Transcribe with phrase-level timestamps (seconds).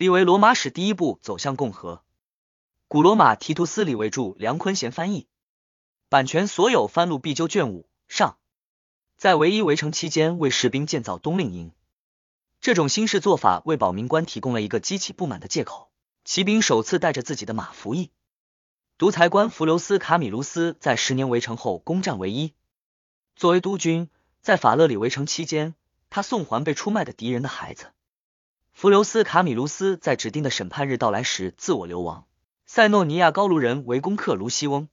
[0.00, 2.02] 立为罗马史第一步走向共和。
[2.88, 5.26] 古罗马提图斯李维著，梁坤贤翻译，
[6.08, 8.38] 版权所有，翻录必究卷五上。
[9.18, 11.72] 在唯一围城期间，为士兵建造冬令营，
[12.62, 15.90] 这种新式做法为保民官提供了一个激起不满的借口。
[16.24, 18.10] 骑兵首次带着自己的马服役。
[18.96, 22.54] 独裁官弗留斯卡米卢斯在十年围城后攻占唯一。
[23.36, 24.08] 作为督军，
[24.40, 25.74] 在法勒里围城期间，
[26.08, 27.92] 他送还被出卖的敌人的孩子。
[28.80, 32.24] 弗留斯卡米卢斯在指定的审判日到来时自我流亡。
[32.64, 34.88] 塞诺尼亚高卢人围攻克卢西翁。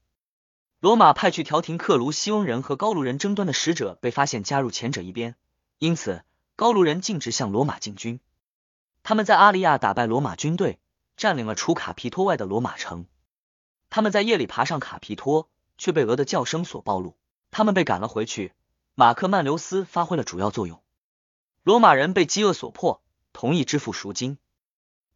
[0.81, 5.37] 罗马派去调停克卢西翁人和高卢人争端的使者被发现加入前者一边，
[5.79, 6.23] 因此
[6.57, 8.19] 高卢人径直向罗马进军。
[9.03, 10.79] 他们在阿利亚打败罗马军队，
[11.15, 13.05] 占领了除卡皮托外的罗马城。
[13.89, 15.47] 他们在夜里爬上卡皮托，
[15.77, 17.15] 却被鹅的叫声所暴露。
[17.51, 18.51] 他们被赶了回去。
[18.95, 20.81] 马克曼留斯发挥了主要作用。
[21.63, 23.01] 罗马人被饥饿所迫，
[23.39, 24.39] 同意支付赎金。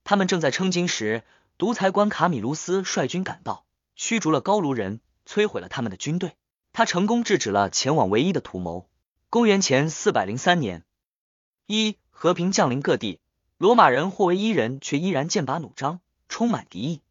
[0.03, 1.23] 他们正在称金时，
[1.57, 4.99] 独裁官卡米卢斯率军赶到，驱逐了高卢人。
[5.25, 6.35] 摧毁了他们的军队，
[6.71, 8.87] 他成功制止了前往唯一的图谋。
[9.31, 10.83] 公元前四百零三年，
[11.65, 13.19] 一和平降临各地，
[13.57, 17.01] 罗马人或为伊人，却依然剑拔弩张，充满敌意。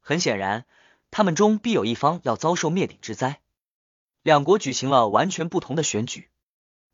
[0.00, 0.64] 很显然，
[1.10, 3.40] 他们中必有一方要遭受灭顶之灾。
[4.22, 6.29] 两国举行了完全不同的选举。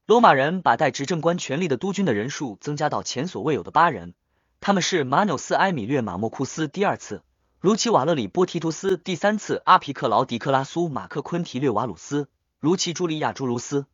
[0.06, 4.14] 罗马人把带执政官权力的督军的人数增加到前所未有的八人，
[4.60, 7.24] 他们是马纽斯埃米略马莫库斯第二次。
[7.60, 12.28] 卢奇瓦勒里波提图斯第三次，阿皮克劳迪克拉苏马克昆提略瓦鲁斯，
[12.60, 13.86] 卢奇朱利亚朱卢斯，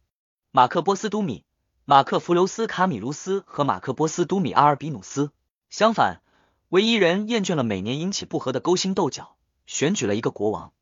[0.50, 1.46] 马克波斯都米，
[1.86, 5.30] 马克弗留斯卡米卢斯和马克波斯都米阿尔比努斯。
[5.70, 6.20] 相反，
[6.68, 10.74] 唯一人厌倦了每年引起不和的勾心斗角，选举了一个国王。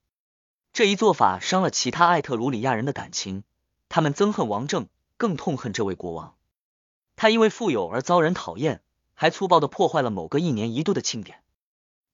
[0.72, 3.44] 这一做法伤了其他艾特鲁里亚人的感情，
[3.88, 4.88] 他们憎恨王政，
[5.20, 6.34] 更痛恨这位国王。
[7.14, 8.80] 他因为富有而遭人讨厌，
[9.12, 11.42] 还粗暴的破坏了某个一年一度的庆典。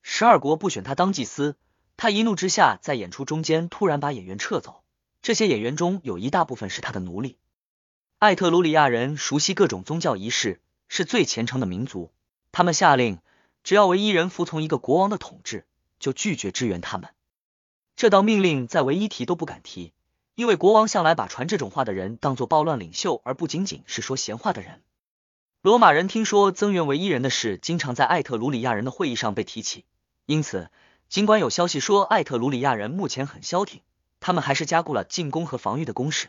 [0.02, 1.56] 十二国不选他当祭司，
[1.96, 4.82] 他一怒之下在演出中间突然把演员撤走。
[5.22, 7.38] 这些演员中有一大部分是他的奴隶。
[8.18, 12.12] 艾特鲁里亚人熟悉各种宗教仪式，是最虔诚的民族。
[12.50, 13.20] 他们下令，
[13.62, 15.64] 只要唯一人服从一个国王的统治，
[16.00, 17.10] 就拒绝支援他们。
[17.94, 19.92] 这道命令在唯一提都不敢提，
[20.36, 24.82] 因为国王向来把传这种话的人当作暴乱领袖，而不仅仅是说闲话的人。
[25.62, 29.86] 罗马人听说增援唯一人的事，经常在艾特鲁里亚人的会议上被提起。
[30.26, 30.70] 因此，
[31.08, 33.80] 尽管有消息说艾特鲁里亚人目前很消停，
[34.20, 36.28] 他们还是加固了进攻和防御的工事。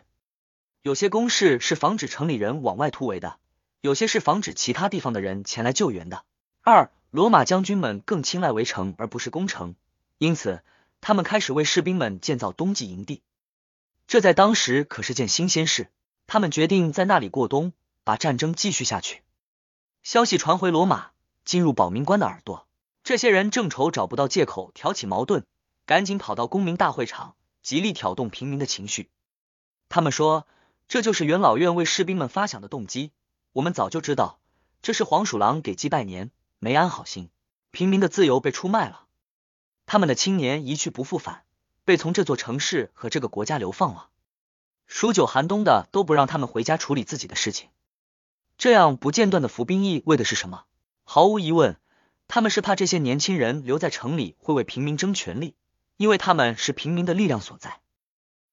[0.83, 3.35] 有些工事是防止城里人往外突围的，
[3.81, 6.23] 有些是防止其他地方的人前来救援的。
[6.61, 9.75] 二，罗马将军们更青睐围城而不是攻城，
[10.17, 10.63] 因此
[11.01, 13.21] 他们开始为士兵们建造冬季营地。
[14.07, 15.91] 这在当时可是件新鲜事。
[16.29, 17.71] 他们决定在那里过冬，
[18.03, 19.23] 把战争继续下去。
[20.03, 21.11] 消息传回罗马，
[21.45, 22.67] 进入保民官的耳朵。
[23.03, 25.45] 这些人正愁找不到借口挑起矛盾，
[25.85, 29.09] 赶紧跑到公民大会场，极力挑动平民的情绪。
[29.87, 30.45] 他们说，
[30.89, 33.11] 这就是元老院为士兵们发饷的动机。
[33.53, 34.41] 我们早就知道，
[34.81, 37.29] 这是黄鼠狼给鸡拜年，没安好心。
[37.71, 39.07] 平民的自由被出卖了，
[39.85, 41.45] 他们的青年一去不复返，
[41.87, 44.09] 被从这座城市和这个国家流放了。
[44.87, 47.69] 数九寒冬的都不让他们回家处理自己的事情。
[48.57, 50.65] 这样不间断的服兵役为的是什么？
[51.05, 51.77] 毫无疑问。
[52.27, 55.55] 他们是怕这些年轻人留在城里会为平民争权力，
[55.95, 57.79] 因为他们是平民的力量所在。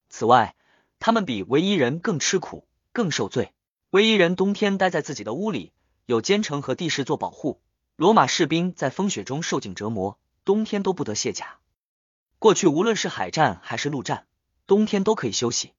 [0.09, 0.55] 此外，
[1.01, 3.53] 他们比唯一人更吃苦，更受罪。
[3.91, 5.73] 唯一人冬天待在自己的屋里，
[6.07, 7.61] 有坚城和地势做保护。
[7.97, 11.59] 罗马士兵在风雪中受尽折磨，冬天都不得卸甲。
[12.39, 14.27] 过去无论是海战还是陆战，
[14.67, 15.73] 冬天都可以休息。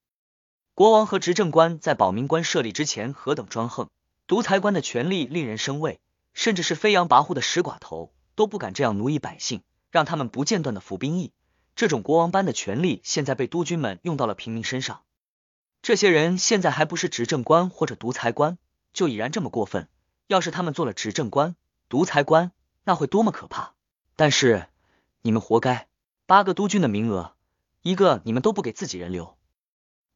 [0.74, 3.90] 国王和执政官在保民官设立之前何等专横，
[4.28, 6.00] 独裁官的权力令人生畏。
[6.38, 11.32] 甚至是飞扬跋扈的石寡头都不敢这样奴役百姓，让他们不间断的服兵役。
[11.78, 15.04] 这种国王般的权力，现在被督军们用到了平民身上。
[15.82, 18.58] 这些人现在还不是执政官或者独裁官，
[18.92, 19.88] 就已然这么过分。
[20.28, 21.56] 要是他们做了执政官、
[21.88, 22.52] 独裁官，
[22.84, 23.74] 那会多么可怕！
[24.18, 24.68] 但是
[25.22, 25.88] 你们活该，
[26.28, 27.36] 八个督军的名额，
[27.84, 29.38] 一个你们都不给自己人留。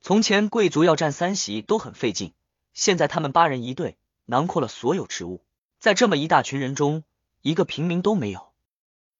[0.01, 2.33] 从前贵族要占三席都很费劲，
[2.73, 5.43] 现在他们八人一队，囊括了所有职务。
[5.79, 7.03] 在这么一大群人中，
[7.43, 8.51] 一个平民都没有。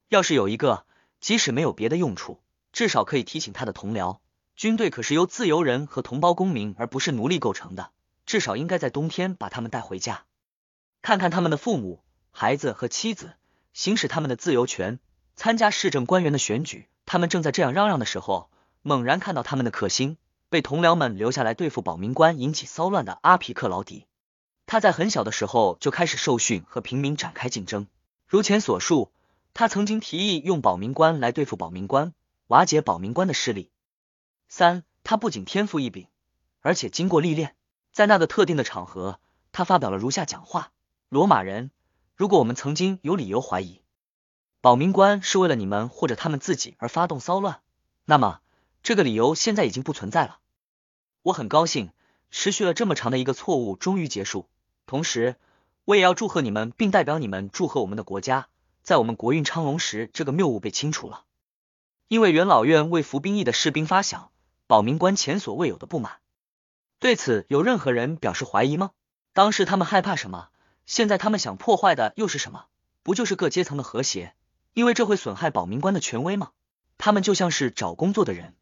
[0.08, 0.88] 要是有一个，
[1.20, 2.42] 即使没有别的用处，
[2.74, 4.18] 至少可以提醒他的同僚。
[4.56, 7.92] 军队可是由自由人和同胞公民，而不是奴隶构成的。
[8.26, 10.26] 至少应该在冬天把他们带回家，
[11.04, 12.02] 看看他们的父母、
[12.32, 13.34] 孩子和妻子，
[13.74, 15.00] 行使他们的自由权，
[15.40, 16.90] 参加市政官员的选举。
[17.06, 18.50] 他们正在这样嚷嚷的时候，
[18.82, 20.18] 猛然看到他们的克星
[20.50, 24.06] 被同僚们留下来对付保民官引起骚乱的阿皮克劳迪。
[24.66, 27.88] 他在很小的时候就开始受训和平民展开竞争。
[28.28, 29.14] 如前所述，
[29.54, 32.14] 他曾经提议用保民官来对付保民官，
[32.48, 33.72] 瓦解保民官的势力。
[34.50, 36.08] 三，他不仅天赋异禀，
[36.60, 37.56] 而且经过历练，
[37.94, 39.22] 在那个特定的场合，
[39.54, 40.74] 他发表了如下讲话：
[41.08, 41.72] 罗马人，
[42.18, 43.80] 如果我们曾经有理由怀疑
[44.62, 47.62] 保民官是为了你们或者他们自己而发动骚乱，
[48.04, 48.42] 那么
[48.84, 50.40] 这个理由现在已经不存在了。
[51.22, 51.92] 我很高兴，
[52.30, 54.50] 持续了这么长的一个错误终于结束。
[54.86, 55.38] 同时，
[55.86, 58.48] 我也要祝贺你们，并代表你们祝贺我们的国家，
[58.84, 61.24] 在我们国运昌隆时，这个谬误被清除了。
[62.10, 64.28] 因为元老院为服兵役的士兵发饷，
[64.68, 66.18] 保民官前所未有的不满。
[67.00, 68.92] 对此，有任何人表示怀疑吗？
[69.32, 70.50] 当时他们害怕什么？
[70.86, 72.66] 现在他们想破坏的又是什么？
[73.04, 74.34] 不就是各阶层的和谐？
[74.80, 76.52] 因为这会损害保民官的权威吗？
[76.98, 78.56] 他们就像是找工作的人，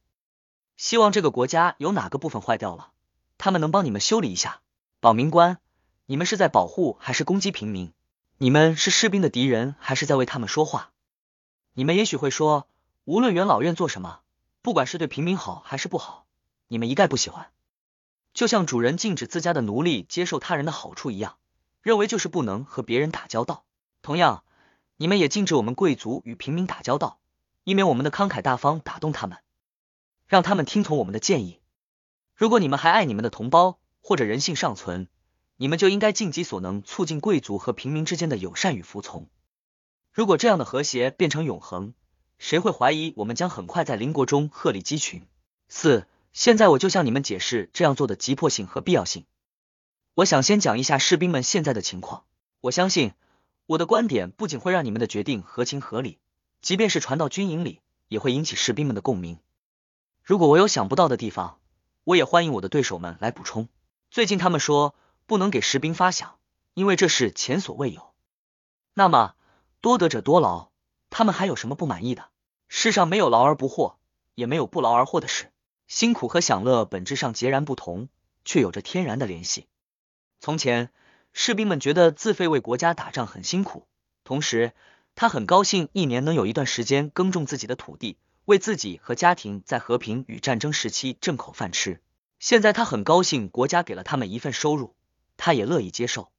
[0.76, 2.90] 希望这个国家有哪个部分坏掉了，
[3.38, 4.62] 他们能帮你们修理一下。
[5.00, 5.60] 保民官，
[6.08, 7.94] 你们是在保护还是攻击平民？
[8.40, 10.90] 你们是士兵的敌人还是在为他们说话？
[11.74, 12.68] 你们也许会说，
[13.06, 14.22] 无论元老院做什么，
[14.64, 16.26] 不管是对平民好还是不好，
[16.68, 17.52] 你们一概不喜欢。
[18.34, 21.38] 就像主人禁止自家的奴隶接受他人的好处一样，
[21.84, 23.66] 认为就是不能和别人打交道。
[24.02, 24.44] 同样，
[24.98, 27.20] 你们也禁止我们贵族与平民打交道，
[27.64, 29.38] 以免我们的慷慨大方打动他们，
[30.28, 31.60] 让他们听从我们的建议。
[32.36, 35.08] 如果你们还爱你们的同胞，或者人性尚存，
[35.56, 39.30] 你们就应该尽己所能促进贵族和平民之间的友善与服从。
[40.12, 41.94] 如果这样的和谐变成永恒，
[42.40, 45.26] 谁会怀疑我们将很快在邻国中鹤立鸡群？
[45.70, 46.08] 四。
[46.34, 49.26] 现在我就向你们解释这样做的急迫性和必要性。
[50.14, 52.26] 我想先讲一下士兵们现在的情况。
[52.62, 53.14] 我相信
[53.68, 56.20] 我的观点不仅会让你们的决定合情合理，
[56.62, 59.40] 即便是传到军营里，也会引起士兵们的共鸣。
[60.24, 61.60] 如果我有想不到的地方，
[62.06, 63.68] 我也欢迎我的对手们来补充。
[64.10, 66.30] 最近他们说不能给士兵发饷，
[66.76, 68.14] 因为这是前所未有。
[68.94, 69.36] 那么
[69.82, 70.70] 多得者多劳，
[71.10, 72.30] 他们还有什么不满意的？
[72.70, 73.98] 世上没有劳而不获，
[74.34, 75.52] 也没有不劳而获的事。
[75.88, 78.08] 辛苦和享乐本质上截然不同，
[78.46, 79.68] 却有着天然的联系。
[80.40, 80.90] 从前，
[81.40, 83.88] 士兵们觉得自费为国家打仗很辛苦，
[84.24, 84.74] 同时
[85.14, 92.02] 他很高兴一年能有一段时间耕种自己的土地，为自己和家庭在和平与战争时期挣口饭吃。
[92.40, 94.96] 现在他很高兴国家给了他们一份收入，
[95.38, 96.32] 他也乐意接受。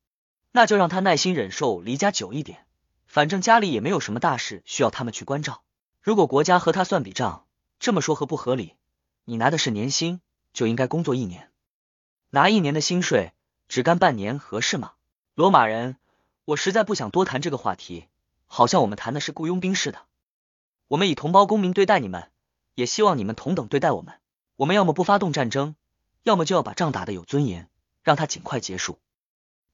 [0.50, 2.66] 那就让他耐心忍受离家久一点，
[3.06, 5.62] 反正家里也没有什么大事需要他们去关照。
[6.02, 7.46] 如果国家和他算笔账，
[7.78, 8.74] 这么说合不合理？
[9.26, 10.20] 你拿的是年薪，
[10.52, 11.50] 就应该工作一年，
[12.30, 13.32] 拿一年的薪水，
[13.68, 14.92] 只干半年合适吗？
[15.34, 15.96] 罗马人，
[16.44, 18.08] 我实在不想多谈这个话题，
[18.46, 20.06] 好像我们谈的是雇佣兵似的。
[20.88, 22.30] 我们以同胞公民对待你们，
[22.74, 24.14] 也希望你们同等对待我们。
[24.56, 25.76] 我们要么不发动战争，
[26.22, 27.68] 要么就要把仗打得有尊严，
[28.02, 28.98] 让它尽快结束。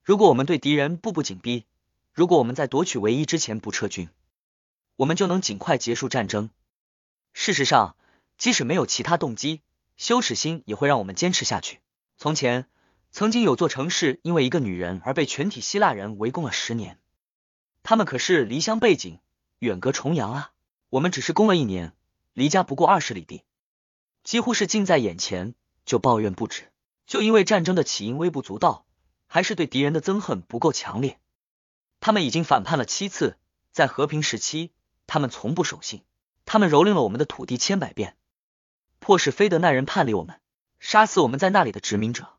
[0.03, 1.65] 如果我们对敌人步步紧逼，
[2.13, 4.09] 如果我们在夺取唯一之前不撤军，
[4.97, 6.51] 我们就能尽快结束战争。
[7.33, 7.97] 事实上。
[8.37, 9.63] 即使没有其他动机，
[9.97, 11.79] 羞耻心也会让我们坚持下去。
[12.19, 12.67] 从前，
[13.15, 16.99] 曾经有座城市因为一个女人而被全体希腊人围攻了十年。
[17.85, 19.21] 他们可是离乡背井，
[19.61, 20.51] 远隔重洋啊！
[20.91, 21.93] 我们只是攻了一年，
[22.33, 23.45] 离家不过二十里地，
[24.25, 25.55] 几乎是近在眼前，
[25.87, 26.73] 就抱怨不止。
[27.07, 28.85] 就因为战争的起因微不足道，
[29.29, 31.21] 还是对敌人的憎恨不够强烈。
[32.01, 33.37] 他们已经反叛了七次，
[33.71, 34.73] 在和平时期，
[35.07, 36.03] 他们从不守信，
[36.45, 38.17] 他们蹂躏了我们的土地千百遍。
[38.99, 40.41] 迫使菲德奈人叛离我们，
[40.81, 42.34] 杀死我们在那里的殖民者。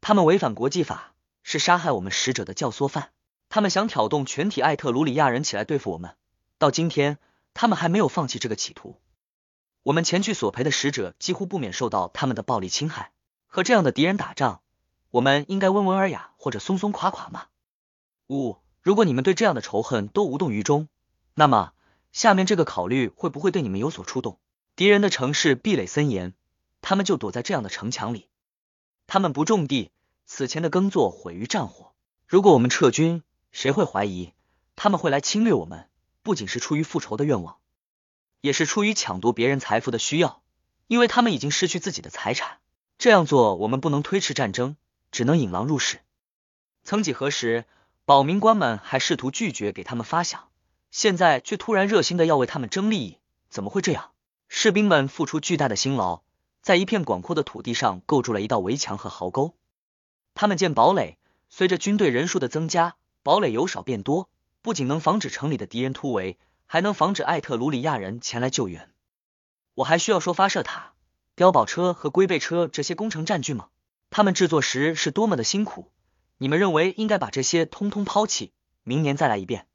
[0.00, 3.10] 他们违反国际法，是杀害我们使者的教唆犯。
[3.48, 6.16] 他们想挑动全体艾特鲁里亚人起来对付我们。
[6.58, 7.18] 到今天，
[7.54, 9.00] 他们还没有放弃这个企图。
[9.82, 13.12] 我们前去索赔的使者几乎不免受到他们的暴力侵害。
[13.46, 14.60] 和这样的敌人打仗，
[15.10, 17.46] 我们应该温文尔雅或者松松垮垮吗？
[18.28, 20.88] 五，如果你们对这样的仇恨都无动于衷，
[21.34, 21.72] 那么
[22.12, 24.38] 下面这个考虑会不会对你们有所触动？
[24.76, 26.34] 敌人的城市壁垒森严，
[26.82, 28.28] 他们就躲在这样的城墙里。
[29.08, 29.90] 他们不种地，
[30.26, 31.92] 此前的耕作毁于战火。
[32.26, 33.22] 如果我们撤军，
[33.52, 34.34] 谁会怀疑
[34.76, 35.88] 他们会来侵略我们？
[36.22, 37.56] 不仅是出于复仇的愿望，
[38.42, 40.42] 也是出于抢夺别人财富的需要，
[40.88, 42.58] 因为他们已经失去自己的财产。
[42.98, 44.76] 这样做，我们不能推迟战争，
[45.10, 46.00] 只能引狼入室。
[46.84, 47.64] 曾几何时，
[48.04, 50.40] 保民官们还试图拒绝给他们发饷，
[50.90, 53.16] 现在却突然热心的要为他们争利益，
[53.48, 54.10] 怎么会这样？
[54.48, 56.20] 士兵们付出巨大的辛劳，
[56.62, 59.54] 在一片广阔的土地上构筑了一道围墙和壕沟。
[60.34, 64.28] 他们建堡垒，随着军队人数的增加，堡垒由少变多，
[64.62, 68.90] 不仅能防止城里的敌人突围，还能防止艾特鲁里亚人前来救援。
[69.74, 70.92] 我还需要说发射塔、
[71.36, 73.68] 碉堡车和龟背车这些工程占据吗？
[74.10, 75.90] 他们制作时是多么的辛苦！
[76.38, 79.66] 你们认为应该把这些通通抛弃，明年再来一遍？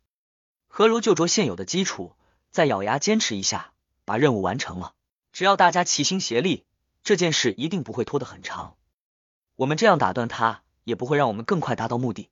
[0.67, 2.15] 何如就着现有的基础，
[2.51, 3.73] 再咬牙坚持一下，
[4.05, 4.93] 把任务完成了。
[5.31, 6.65] 只要大家齐心协力，
[7.03, 8.75] 这件事一定不会拖得很长。
[9.55, 12.29] 我们这样打断他，也不会让我们更快达到目的。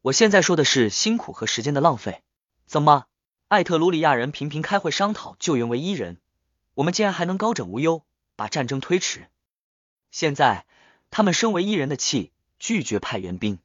[0.00, 2.22] 我现在说的是辛苦和时间的浪费。
[2.66, 3.06] 怎么，
[3.48, 6.18] 艾特鲁里亚人频频开会商讨救援唯一人，
[6.74, 9.28] 我们竟然还能高枕无忧，把战争推迟？
[10.10, 10.66] 现在
[11.10, 13.58] 他们生为一人的气，拒绝派援兵。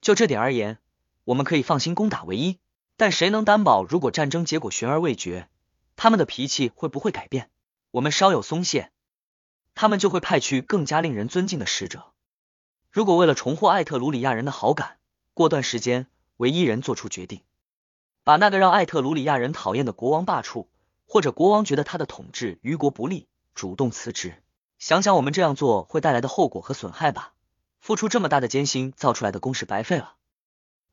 [0.00, 0.78] 就这点而言，
[1.24, 2.58] 我们可以放心攻打唯一。
[2.96, 5.48] 但谁能担保，如果战争结果悬而未决，
[5.96, 7.48] 他们的脾气会不会改变？
[7.92, 8.90] 我们稍有松懈，
[9.80, 12.10] 他们就会派去更加令人尊敬的使者。
[12.90, 14.98] 如果为了重获艾特鲁里亚人的好感，
[15.34, 17.42] 过段时间唯一人做出决定，
[18.24, 20.66] 把那个让艾特鲁里亚人讨厌的国王罢黜，
[21.06, 24.42] 或者国王觉得他的统治于国不利，主动辞职，
[24.80, 27.32] 想想我们这样做会带来的后果和损害吧。
[27.78, 30.16] 付出这么大的艰辛造出来的功是白费了。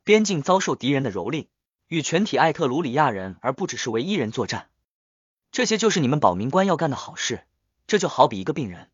[0.03, 1.47] 边境遭受敌人的蹂躏。
[1.87, 4.69] 与全体艾特鲁里亚人，而不只是唯一人作战，
[5.51, 7.45] 这些就是你们保民官要干的好事。
[7.87, 8.89] 这就好比一个病人，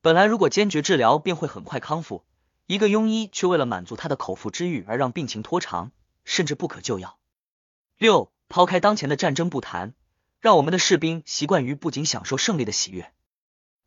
[0.00, 2.24] 本来如果坚决治疗便会很快康复，
[2.66, 5.92] 一个庸医却为了满足他的口腹之欲而让病情拖长，
[6.24, 7.18] 甚至不可救药。
[7.98, 9.94] 六，抛开当前的战争不谈，
[10.40, 13.12] 让我们的士兵习惯于不仅享受胜利的喜悦，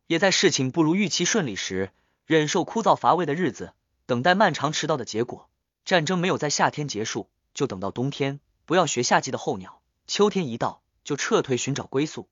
[0.06, 1.90] 也在事情不如预期顺利时，
[2.24, 3.72] 忍受枯燥乏味的日子，
[4.06, 5.48] 等待漫长迟到的结果。
[5.84, 7.28] 战争没有在夏天结束。
[7.52, 12.28] 就等到冬天，不要学夏季的候鸟，秋天一到就撤退寻找归宿。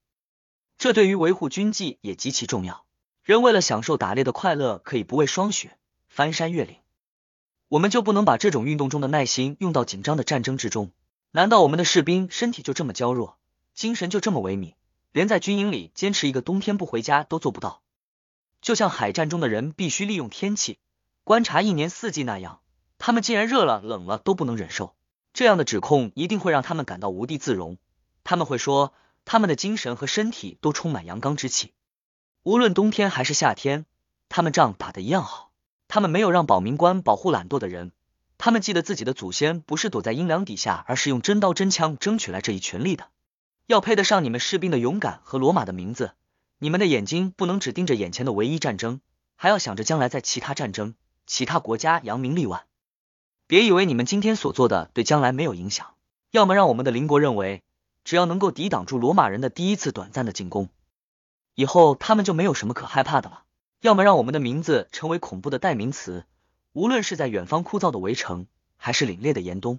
[0.78, 2.84] 这对于维护军纪也极其重要。
[3.24, 6.76] 人为了享受打猎的快乐，可以不畏霜雪，翻山越岭。
[7.66, 10.92] 我们就不能把这种运动中的耐心用到紧张的战争之中？
[11.32, 13.38] 难道我们的士兵身体就这么娇弱，
[13.74, 14.74] 精神就这么萎靡，
[15.10, 17.82] 连在军营里坚持一个冬天不回家都做不到？
[18.62, 20.78] 就像海战中的人必须利用天气
[21.24, 22.60] 观察一年四季那样，
[22.98, 24.94] 他们竟然热了冷了都不能忍受。
[25.34, 27.78] 这样的指控一定会让他们感到无地自容。
[28.22, 28.94] 他们会说，
[29.30, 31.74] 他们的精神和身体都充满阳刚之气，
[32.44, 33.84] 无论冬天还是夏天，
[34.30, 35.52] 他们仗打得一样好。
[35.86, 37.92] 他们没有让保民官保护懒惰的人，
[38.38, 43.08] 他们记得自己的祖先不是躲在阴凉底下，而是用真刀真枪争取来这一权利的。
[43.66, 46.12] 要配得上你们士兵的勇敢和罗马的名字，
[46.58, 49.02] 你们的眼睛不能只盯着眼前的唯一战争，
[49.36, 50.94] 还要想着将来在其他战争、
[51.26, 52.64] 其他国家扬名立万。
[53.46, 55.96] 别以为你们今天所做的对将来没有影响，
[56.30, 57.62] 要么让我们的邻国认为，
[58.08, 60.70] 只要能够抵挡住罗马人的第一次短暂的进攻，
[61.54, 63.42] 以后他们就没有什么可害怕的了；
[63.82, 66.24] 要么让我们的名字成为恐怖的代名词，
[66.72, 68.46] 无论是在远方枯燥的围城，
[68.78, 69.78] 还是凛冽的严冬，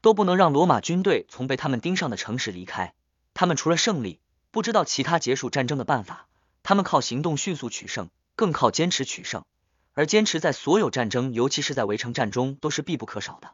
[0.00, 2.94] 都不能让罗马军队从被他们盯上的城市离开。
[3.34, 4.18] 他们除了胜利，
[4.50, 6.28] 不知道其他结束战争的办法。
[6.62, 9.44] 他们靠行动迅速取胜，更靠坚持取胜。
[9.92, 13.52] 而坚持在所有战争，尤其是在围城战中，都是必不可少的。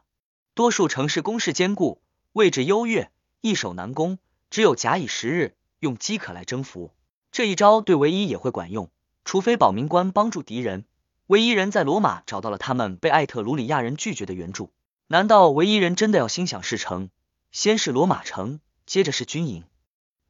[0.53, 2.01] 多数城市攻势坚固，
[2.31, 4.17] 位置优越，易守难攻，
[4.49, 6.91] 只有假以时日，用饥渴来征服。
[7.31, 8.89] 这一招对唯一也会管用，
[9.23, 10.85] 除非保民官帮助敌人。
[11.27, 14.71] 唯一人在罗马找到了他们被艾特鲁里亚人拒绝的援助。
[15.07, 17.09] 难道唯一人真的要心想事成？
[17.51, 19.63] 先是罗马城，接着是军营，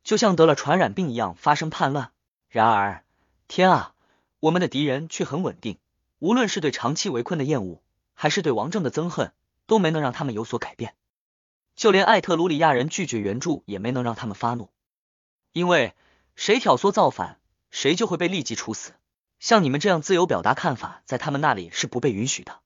[0.03, 2.11] 就像得了传染病一样发生叛乱？
[2.49, 3.03] 然而，
[3.47, 3.93] 天啊，
[4.39, 5.77] 我们的敌人却很稳定。
[6.19, 7.81] 无论是对长期围困的厌恶，
[8.13, 9.31] 还是对王政的憎恨，
[9.65, 10.95] 都没能让他们有所改变。
[11.79, 14.69] 就连艾特鲁里亚人拒绝援助，也没能让他们发怒。
[15.53, 15.95] 因为
[16.35, 17.39] 谁挑唆造反，
[17.71, 18.91] 谁就会被立即处死。
[19.39, 22.59] 像你们这样自由表达看法，在他们那里是不被允许的。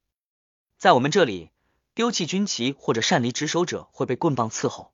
[0.79, 1.51] 在我们这里，
[1.93, 4.91] 丢弃军旗或者擅离职守者会被棍棒伺候。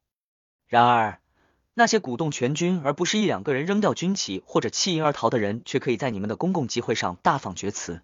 [0.67, 1.21] 然而，
[1.73, 8.01] 那些鼓动全军而不是一两个人扔掉军旗或者弃营而逃的人，却可以在你们的公共集会上大放厥词。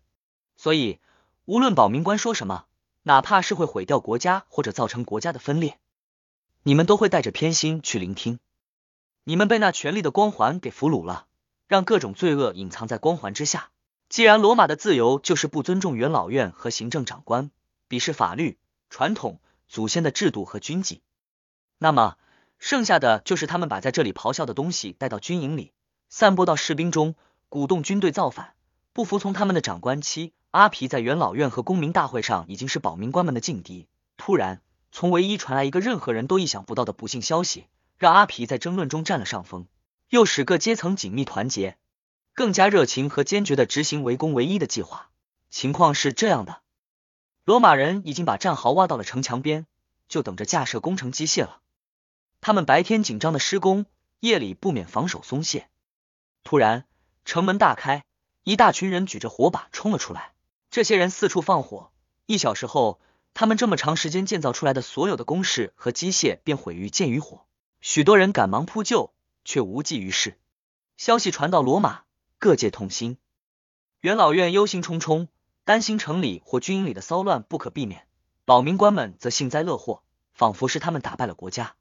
[0.56, 1.02] 所以，
[1.44, 2.68] 无论保民官说什么，
[3.04, 5.78] 哪怕是会毁掉国家或者造成国家的分裂，
[6.68, 8.40] 你们都会带着偏心去聆听。
[9.24, 11.28] 你们被那权力的光环给俘虏了，
[11.68, 13.70] 让各种罪恶隐藏在光环之下。
[14.10, 17.52] 既然罗马的自由就是不尊重元老院和行政长官，
[17.88, 18.58] 鄙视法律、
[18.90, 21.04] 传统、祖先的制度和军纪，
[21.78, 22.18] 那么
[22.58, 25.72] 剩下的就是他们把在这里咆哮的东西带到军营里，
[26.10, 27.14] 散播到士兵中，
[27.48, 28.56] 鼓动军队造反。
[28.92, 33.88] 不服从他们的长官妻阿皮在元老院和公民大会上已经是保民官们的劲敌。
[34.18, 34.62] 突然，
[34.98, 39.68] 从唯一传来一个任何人都意想不到的不幸消息，让阿皮在争论中占了上风，
[40.08, 41.78] 又使各阶层紧密团结，
[42.34, 45.10] 更加热情和坚决的执行围攻唯一的计划。
[45.50, 46.62] 情况是这样的：
[47.44, 49.66] 罗马人已经把战壕挖到了城墙边，
[50.08, 51.60] 就等着架设工程机械了。
[52.40, 53.88] 他们白天紧张的施工，
[54.22, 55.68] 夜里不免防守松懈。
[56.46, 56.86] 突然，
[57.25, 58.06] 城门大开。
[58.46, 60.32] 一大群人举着火把冲了出来，
[60.72, 61.92] 这些人四处放火。
[62.28, 63.02] 一小时后，
[63.36, 67.46] 他们这么长时间建造出来的所有的工事和机械便毁于剑与火，
[67.82, 69.13] 许多人赶忙扑救，
[69.44, 70.39] 却无济于事。
[70.96, 72.04] 消息传到罗马，
[72.39, 73.18] 各界痛心，
[74.00, 75.27] 元老院忧心忡忡，
[75.65, 78.08] 担心城里或军营里的骚乱不可避免。
[78.46, 80.01] 保民官们则幸灾乐祸，
[80.34, 81.75] 仿佛是他们打败了国家。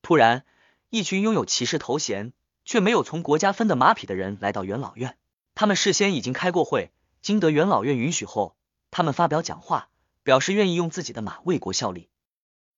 [0.00, 0.46] 突然，
[0.88, 2.32] 一群拥有骑士头衔
[2.64, 5.18] 却没有从国家分的马匹的人来到元老院。
[5.54, 8.56] 他们事先已经开过会，经得元老院允许后，
[8.90, 9.89] 他们发表讲话，
[10.30, 12.08] 表示愿意用自己的马为国效力。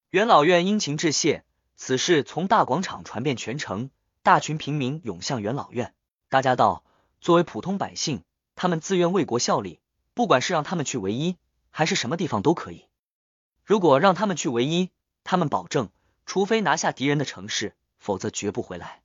[0.09, 1.45] 元老院殷勤致谢。
[1.77, 3.91] 此事从大广场传遍全城，
[4.23, 5.93] 大群平民涌向元老院。
[6.31, 6.83] 大家道：
[7.21, 8.23] 作为普通百姓，
[8.55, 9.81] 他们自愿为国效力，
[10.15, 11.37] 不管是让他们去唯一，
[11.69, 12.87] 还是什么地方都可以。
[13.67, 14.89] 如果让他们去唯一，
[15.23, 15.91] 他们保证，
[16.25, 19.03] 除非拿下敌人的城市，否则绝不回来。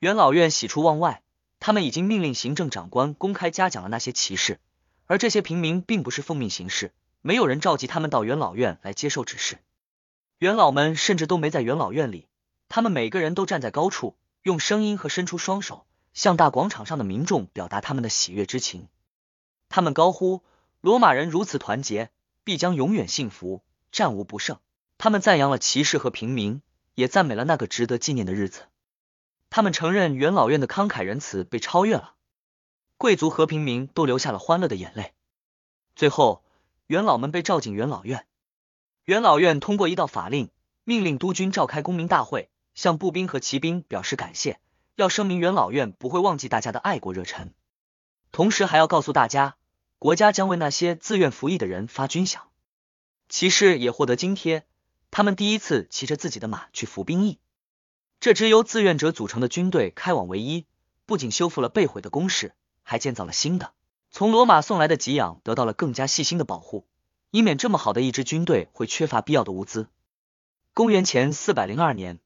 [0.00, 1.22] 元老院喜出望外，
[1.60, 4.58] 他们已经命令行政长官公开嘉奖了那些骑士，
[5.06, 9.58] 而这些平民并不是奉命行事，没有人召集他们到元老院来接受指示。
[10.38, 12.28] 元老们甚至都没在元老院里，
[12.68, 18.88] 他们每个人都站在高处，用声音和伸出双手，向大广场上的民众表达他们的喜悦之情。
[19.68, 20.42] 他们高呼
[20.80, 22.10] ：“罗马人如此团结，
[22.42, 23.62] 必将永远幸福。”
[23.92, 24.58] 战无不胜，
[24.98, 26.62] 他们赞扬了骑士和平民，
[26.94, 28.62] 也赞美了那个值得纪念的日子。
[29.50, 32.14] 他们承认元老院的慷慨仁慈被超越了，
[32.96, 35.12] 贵族和平民都流下了欢乐的眼泪。
[35.96, 36.44] 最后，
[36.90, 38.26] 元老们被召进元老院，
[39.04, 40.50] 元老院通过一道法令，
[40.82, 44.58] 命令督军召开公民大会，向步兵和骑兵表示感谢，
[44.96, 47.54] 要声明元老院不会忘记大家的爱国热忱，
[48.32, 49.54] 同时还要告诉大家，
[50.00, 52.40] 国家将为那些自愿服役的人发军饷。
[53.28, 54.66] 骑士也获得津贴，
[55.12, 57.38] 他们第一次骑着自己的马去服兵役。
[58.18, 60.66] 这支由自愿者组成的军队开往唯一，
[61.06, 63.74] 不仅修复了被毁的工事，还建造了新的。
[64.10, 66.86] 从罗马送来的给养得到了更加细心的保护，
[67.30, 69.88] 以免这么好的一支军队会缺乏必要的物资。
[70.74, 72.18] 公元前四百零二年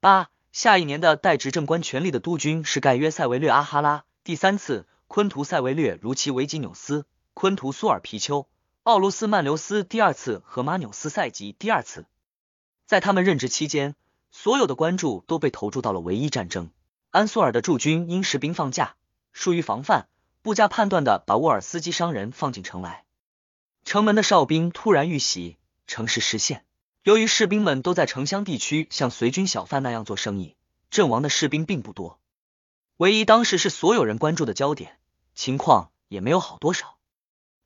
[0.00, 8.46] 八下一年的代执政官权力的督军是盖约塞维略阿哈拉第三次，昆图塞维略如其维吉纽斯，昆图苏尔皮丘。
[8.84, 12.06] 奥卢斯曼留斯第二次和马纽斯赛吉第二次，
[12.86, 13.94] 在他们任职期间，
[14.30, 16.70] 所有的关注都被投注到了唯一战争。
[17.10, 18.94] 安苏尔的驻军因士兵放假，
[19.32, 20.08] 疏于防范，
[20.48, 23.04] 不加判断的把沃尔斯基商人放进城来。
[23.84, 26.64] 城门的哨兵突然遇袭，城市失陷。
[27.02, 30.56] 由于士兵们都在城乡地区像随军小贩那样做生意，
[30.90, 32.18] 阵亡的士兵并不多。
[32.96, 34.96] 唯一当时是所有人关注的焦点，
[35.34, 36.96] 情况也没有好多少。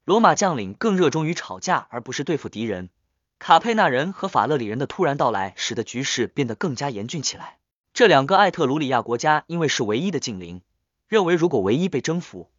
[0.05, 2.91] 罗马将领更热衷于吵架，而不是对付敌人。
[3.39, 7.61] 卡佩纳人和法勒里人的突然到来，使得局势变得更加严峻起来。
[7.95, 10.63] 这两个艾特鲁里亚国家因为是唯一的近邻，
[11.07, 12.51] 认为如果唯一被征服，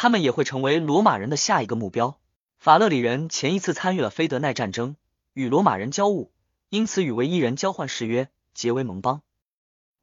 [0.00, 2.20] 他们也会成为罗马人的下一个目标。
[2.56, 4.94] 法勒里人前一次参与了菲德奈战争，
[5.32, 6.30] 与罗马人交恶，
[6.68, 9.22] 因此与唯一人交换誓约，结为盟邦。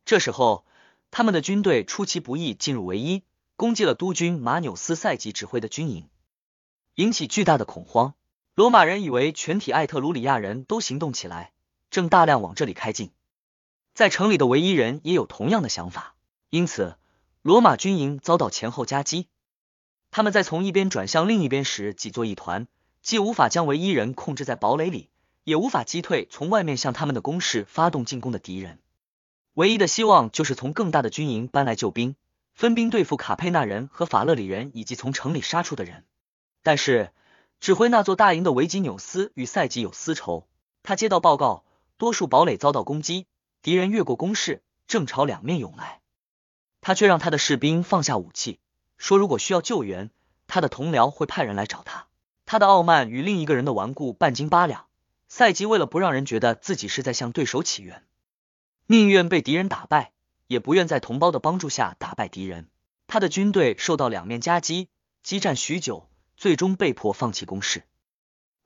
[0.03, 0.65] 这时候，
[1.11, 3.23] 他们的军队出其不意进入唯一，
[3.55, 6.09] 攻击了督军马纽斯赛吉指挥的军营。
[6.95, 8.15] 引起巨大的恐慌，
[8.53, 11.53] 罗马人以为全体艾特鲁里亚人都行动起来，
[11.89, 13.11] 正大量往这里开进。
[13.93, 16.15] 在城里的唯一人也有同样的想法，
[16.49, 16.97] 因此
[17.41, 19.29] 罗马军营遭到前后夹击。
[20.15, 22.69] 他们在从一边转向另一边时挤作一团，
[23.01, 25.09] 既无法将唯一人控制在堡垒里，
[25.43, 28.79] 也无法击退从外面向他们的攻势发动进攻的敌人。
[29.55, 32.15] 唯一的希望就是从更大的军营搬来救兵，
[32.53, 36.05] 分兵对付卡佩纳人和法勒里人以及从城里杀出的人。
[36.63, 37.11] 但是，
[37.59, 40.47] 指挥那座大营的维吉纽斯与赛吉有私仇。
[40.81, 41.65] 他接到报告，
[41.97, 43.27] 多数堡垒遭到攻击，
[43.61, 45.99] 敌人越过攻势，正朝两面涌来。
[46.79, 48.59] 他却让他的士兵放下武器，
[48.97, 50.09] 说如果需要救援，
[50.47, 52.07] 他的同僚会派人来找他。
[52.45, 54.85] 他的傲慢与另一个人的顽固半斤八两。
[55.27, 58.03] 赛吉为了不让人觉得自己是在向对手起源，
[58.87, 60.11] 宁愿被敌人打败，
[60.47, 62.69] 也不愿在同胞的帮助下打败敌人。
[63.07, 64.89] 他的军队受到两面夹击，
[65.23, 66.09] 激战许久。
[66.37, 67.85] 最终被迫放弃攻势，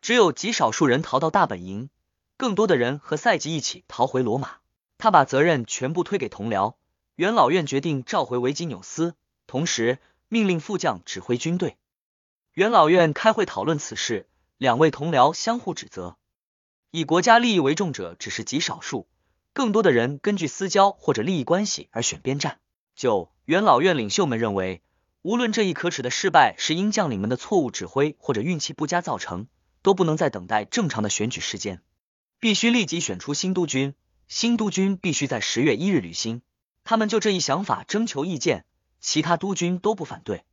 [0.02, 1.92] 只有极少数人逃到大本营，
[2.36, 4.56] 更多的人和赛吉一起逃回罗马。
[4.98, 6.74] 他把责任全部推给同僚。
[7.16, 9.14] 元老院决定召回维吉纽斯，
[9.46, 11.76] 同时命令副将指挥军队。
[12.54, 16.16] 元老院开会讨论此事，两位同僚相互指责。
[16.92, 19.08] 以国家利益为重者只是极少数，
[19.52, 22.60] 更多的人根据私交或者利益关系而选边站。
[22.96, 24.82] 九元老院领袖们认为。
[25.22, 29.48] 无论这一可耻的失败是因将领们的错误指挥或者运气不佳造成，
[29.82, 31.82] 都不能再等待正常的选举时间，
[32.40, 33.96] 必须立即选出新督军。
[34.30, 36.42] 新督军必须在十月一日履新。
[36.86, 38.64] 他们就这一想法征求意见，
[39.00, 40.44] 其他督军都不反对。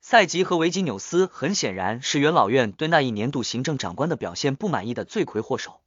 [0.00, 5.80] 赛吉和维吉纽斯很显然是元老院对那一年度行政长官的表现不满意的罪魁祸首。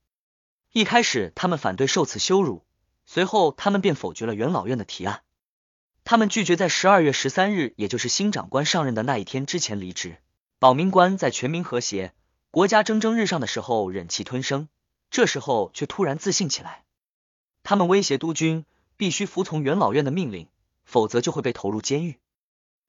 [0.71, 2.65] 一开始他们反对受此羞辱，
[3.05, 5.21] 随后他们便否决了元老院的提案。
[6.03, 10.17] 他们拒绝在十二月十三日，也就是新长官上任的那一天之前离职。
[10.57, 12.13] 保民官在全民和谐、
[12.49, 14.67] 国家蒸蒸日上的时候忍气吞声，
[15.11, 16.85] 这时候却突然自信起来。
[17.61, 20.47] 他们威胁督军必须服从元老院的命令，
[20.87, 22.17] 否则就会被投入监狱。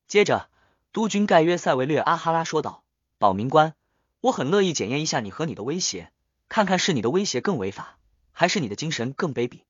[0.06, 0.48] 接着。
[0.90, 2.82] 督军盖约塞维略阿哈拉说道
[3.20, 3.74] ：“保民官，
[4.20, 6.10] 我很乐意检验一下你和你的威胁，
[6.48, 7.98] 看看是你的威胁更违法，
[8.32, 9.60] 还是你的精神更卑鄙。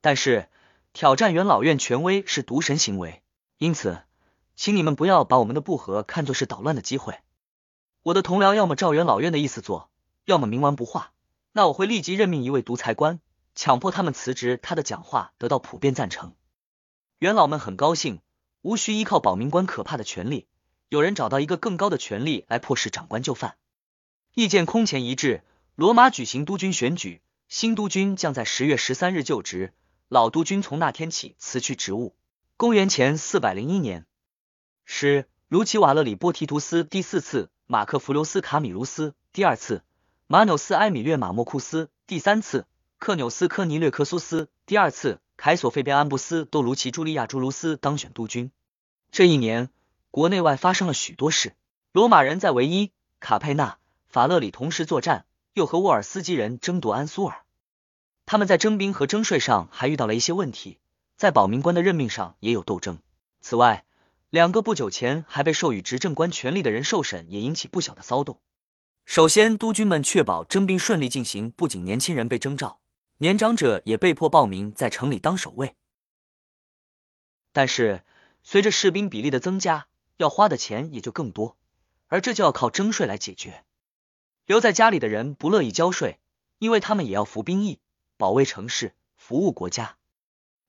[0.00, 0.48] 但是
[0.92, 3.22] 挑战元老院权威是渎神行为，
[3.58, 4.04] 因此，
[4.54, 7.18] 请你们不要把我们的不和看作是捣乱的机会。
[8.04, 9.90] 我的同僚要么照元老院的意思做，
[10.24, 11.12] 要么冥顽不化。
[11.50, 13.18] 那我会立即任命一位独裁官，
[13.56, 16.34] 强迫他们辞职，他的讲话得到普遍赞成。
[17.18, 18.20] 元老们很高兴。”
[18.62, 20.48] 无需依靠保民官可怕的权力，
[20.88, 23.54] 有人找到一个更高的权力来迫使长官就范。
[24.34, 25.44] 意见空前一致，
[25.76, 29.72] 罗马举行督军选举，新督军将在十月十三日就职，
[30.08, 32.16] 老督军从那天起辞去职务。
[32.56, 34.04] 公元前四百零一年，
[34.84, 39.84] 十卢奇瓦勒里波提图斯第四次，马克弗留斯卡米卢斯第二次，
[40.26, 42.66] 马纽斯埃米略马莫库斯第三次，
[42.98, 45.20] 克纽斯科尼略科苏斯第二次。
[45.36, 48.50] 凯索费边安布斯多卢奇朱利亚朱卢斯当选督军。
[49.10, 49.70] 这一年，
[50.10, 51.54] 国内外发生了许多事。
[51.92, 57.42] 罗马人在维伊、卡佩纳、法勒里同时作战，又和沃尔斯基人争夺安苏尔。
[58.24, 60.78] 他们在征兵和征税上还遇到了一些问题，
[61.16, 62.98] 在保民官的任命上也有斗争。
[63.40, 63.84] 此外，
[64.30, 68.40] 两个不久前还被授予执政官权力的人受审，也引起不小的骚动。
[69.04, 72.80] 首先，督军们确保征兵顺利进行，不仅年轻人被征召。
[73.18, 75.74] 年长者也被迫报名在城里当守卫，
[77.50, 78.04] 但是
[78.42, 79.86] 随着士兵比例的增加，
[80.18, 81.56] 要花的钱也就更多，
[82.08, 83.64] 而这就要靠征税来解决。
[84.44, 86.20] 留在家里的人不乐意交税，
[86.58, 87.78] 因为他们也要服兵役，
[88.18, 89.96] 保卫城市，服务国家。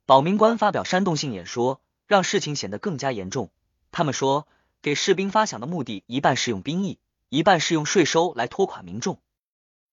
[0.06, 3.52] 保民官发表煽动性演说，让事情显得更加严重。
[3.92, 4.48] 他们说，
[4.82, 9.20] 给士兵发饷的目的一半是用兵役，一半是用税收来拖垮民众。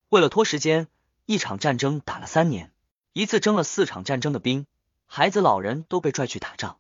[0.09, 0.87] 为了拖时间。
[1.27, 2.71] 一场战争打了三年，
[3.15, 4.67] 一次征了四场战争的兵，
[5.07, 6.79] 孩子老人都被拽去打仗。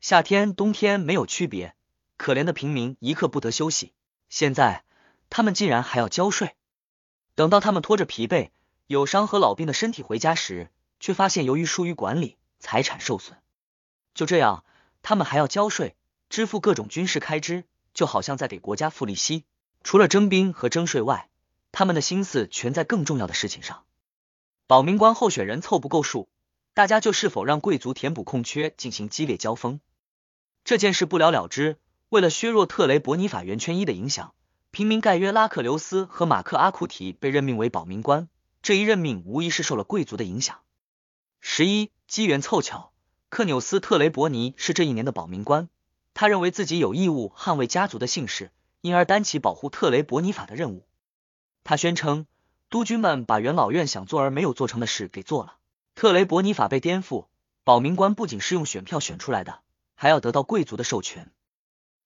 [0.00, 1.74] 夏天冬天没有区别，
[2.16, 3.92] 可怜的平民一刻不得休息。
[4.30, 4.84] 现在
[5.28, 6.54] 他们竟然还要交税。
[7.34, 8.50] 等到他们拖着疲惫、
[8.86, 13.38] 有伤和老病的身体回家时，却发现由于疏于管理，财产受损。
[14.14, 14.64] 就这样，
[15.02, 15.94] 他们还要交税，
[16.30, 19.44] 支付各种军事开支，就好像在给国家付利息。
[19.84, 21.28] 除了征兵和征税外，
[21.72, 23.84] 他们的心思全在更重要的事情上。
[24.66, 26.28] 保民官候选人凑不够数，
[26.74, 29.80] 大家就是否让贵族填补空缺进行激烈交锋。
[30.64, 31.76] 这件事不了了之。
[32.10, 34.32] 为了削弱特雷伯尼法圆圈一的影响，
[34.70, 38.30] 平民盖约拉克留斯和马克阿库提被任命为保民官。
[38.62, 40.60] 这一任命无疑是受了贵族的影响。
[41.40, 42.92] 十一机缘凑巧，
[43.28, 45.68] 克纽斯特雷伯尼是这一年的保民官，
[46.14, 48.50] 他认为自己有义务捍卫家族的姓氏，
[48.80, 50.87] 因而担起保护特雷伯尼法的任务。
[51.68, 52.24] 他宣称，
[52.70, 55.56] 督军们把元老院想做而没有做成的事给做了。
[55.94, 57.26] 特雷伯尼法被颠覆，
[57.62, 59.60] 保民官不仅是用选票选出来的，
[59.94, 61.30] 还要得到贵族的授权。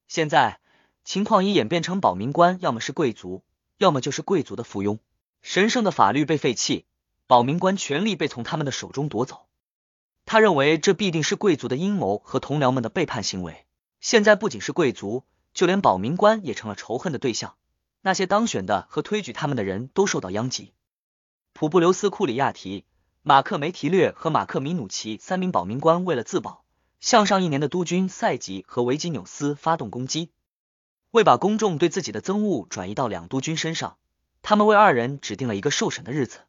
[0.08, 0.58] 现在
[1.04, 3.44] 情况已演变成保民官要么是贵族，
[3.78, 4.98] 要么就是贵族的附庸。
[5.42, 6.84] 神圣的法律被废弃，
[7.28, 9.46] 保民官权力被从他们的手中夺走。
[10.26, 13.64] 他认为这必定是贵族的阴谋和同僚们的背叛行为。
[14.00, 15.22] 现在不仅是贵族，
[15.54, 17.54] 就连保民官也成了仇恨的对象。
[18.02, 20.72] 那些当选的和推举他们的人都受到殃及。
[21.54, 22.84] 普布留斯·库里亚提、
[23.22, 26.64] 马克梅提略和马克米努奇三名保民官为了自保，
[26.98, 30.30] 向上一年的督军赛吉和维吉纽斯发动攻击。
[31.12, 33.98] 为把公众对自己的憎恶转移到两督军身上，
[34.40, 36.40] 他们为二人指定了一个受审的日子。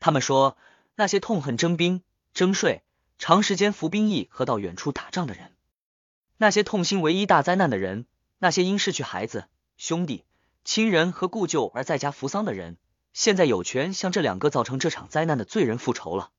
[0.00, 0.56] 他们说，
[0.96, 2.82] 那些痛恨征兵、征税、
[3.18, 5.52] 长时间服兵役和到远处打仗的人，
[6.38, 8.06] 那些痛心唯一大灾难的人，
[8.38, 9.44] 那些因失去孩子、
[9.76, 10.24] 兄弟。
[10.64, 12.78] 亲人和故旧而在家扶丧的人，
[13.12, 16.30] 现在有权向这两个造成这场灾难的罪人复仇了。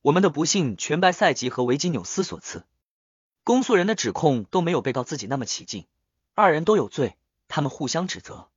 [0.00, 2.64] 我们的不幸全拜赛吉和维吉纽斯所赐。
[3.44, 5.86] 公诉人的指控都没有被告自己那么起劲，
[6.34, 8.48] 二人都有罪，他们互相指责。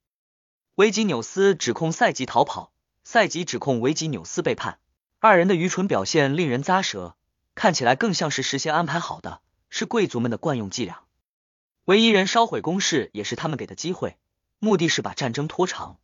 [0.76, 2.72] 维吉纽斯指控赛吉逃跑，
[3.04, 4.80] 赛吉指控维吉纽斯背叛。
[5.20, 7.16] 二人的愚蠢表现令人咂舌，
[7.54, 11.02] 看起来更像是事先安排好的，是贵族们的惯用伎俩。
[11.84, 14.18] 唯一人烧毁宫室也是他们给的机会。
[14.60, 15.98] 目的是把战争拖长。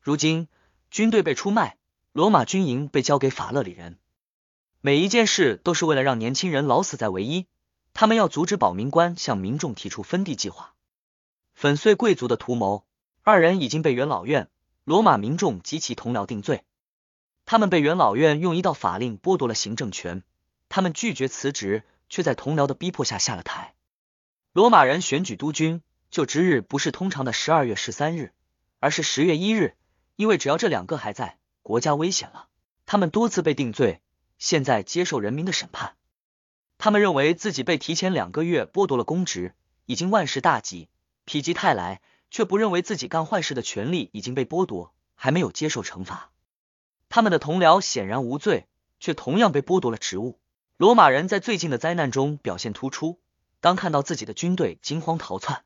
[0.00, 0.48] 如今
[0.90, 1.76] 军队被出卖，
[2.12, 3.98] 罗马军营被交给法勒里人，
[4.80, 7.46] 每一件事都是为了让年轻人老死在唯一。
[7.92, 10.74] 他们要阻止保民官向民众提出分地计划。
[11.54, 12.86] 粉碎贵族的图谋。
[13.22, 14.48] 二人已经被元老院、
[14.84, 16.62] 罗马民众及其同僚定罪。
[17.44, 20.22] 他们被元老院用一道法令剥夺了行政权，
[20.68, 23.74] 他们拒绝辞职，却在同僚的逼迫下下了台。
[24.52, 25.82] 罗马人选举督军
[26.16, 28.32] 就职日不是通常的十二月十三日，
[28.80, 29.74] 而是十月一日，
[30.16, 32.48] 因为只要这两个还在，国家危险了。
[32.86, 34.00] 他们多次被定罪，
[34.38, 35.94] 现在接受人民的审判。
[36.78, 39.52] 他们认为自己被提前两个月剥夺了公职，
[39.84, 40.88] 已经万事大吉，
[41.26, 42.00] 否极泰来。
[42.30, 46.30] 却不认为自己干坏事的权利已经被剥夺，还没有接受惩罚。
[47.10, 48.66] 他们的同僚显然无罪，
[49.00, 50.38] 却同样被剥夺了职务。
[50.78, 53.20] 罗马人在最近的灾难中表现突出。
[53.60, 55.62] 当看到自己的军队惊慌逃窜，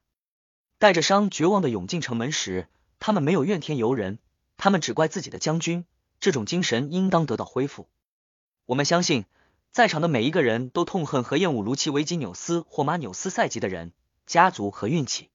[0.80, 2.66] 带着伤绝望的涌进城门时，
[3.00, 4.18] 他们没有怨天尤人，
[4.56, 5.84] 他们只怪自己的将军。
[6.20, 7.86] 这种精神应当得到恢复。
[8.64, 9.26] 我们相信，
[9.72, 13.92] 在场的每一个人都痛恨和厌恶卢奇维吉纽斯或马纽斯赛吉的人、
[14.24, 15.28] 家族和运气。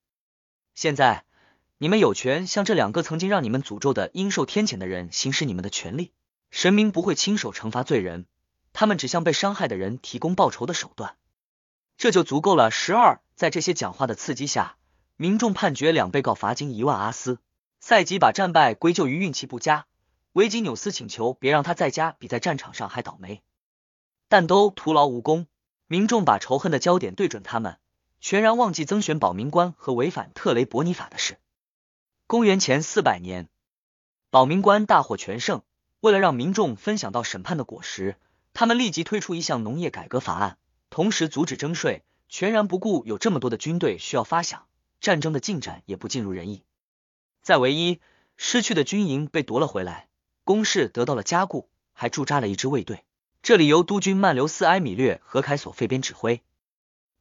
[0.73, 1.25] 现在，
[1.77, 6.11] 你们有权向这两个曾经让你们诅咒的应受天谴的人行使你们的权利。
[6.49, 8.25] 神明不会亲手惩罚罪人，
[8.73, 11.17] 他们只向被伤害的人提供报仇的手段。
[11.97, 12.71] 这就足够了。
[12.71, 14.77] 十二，在这些讲话的刺激下，
[15.17, 17.39] 民众判决两被告罚金一万阿斯。
[17.79, 19.85] 赛吉把战败归咎于运气不佳，
[20.33, 23.41] 维吉纽斯请求别让他在家比在战场上还倒霉，
[24.27, 25.47] 但都徒劳无功。
[25.87, 27.77] 民众把仇恨的焦点对准他们。
[28.21, 31.37] 全然忘记增选保民官和违反特雷伯尼法的事。
[32.25, 33.49] 公元前四百年，
[34.31, 35.61] 保民官大获全胜。
[35.99, 38.17] 为了让民众分享到审判的果实，
[38.53, 40.57] 他们立即推出一项农业改革法案，
[40.89, 44.61] 同时阻止征税，全然不顾有这么多的军队需要发饷，
[44.99, 46.63] 战争的进展也不尽如人意。
[47.41, 47.99] 在唯一
[48.37, 50.07] 失去的军营被夺了回来，
[50.43, 53.05] 攻势得到了加固，还驻扎了一支卫队，
[53.43, 56.41] 这里由督军曼留斯·埃米略和凯索费边指挥。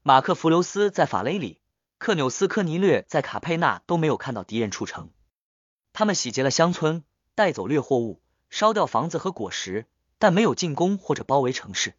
[0.03, 1.61] 马克·弗留斯在法雷里，
[1.99, 5.11] 克纽斯·科尼略在卡佩纳都没有看到敌人出城。
[5.93, 9.87] 他们洗劫了乡村，带走掠货物，烧掉房子和果实，
[10.19, 11.95] 但没有进攻或者包围城市。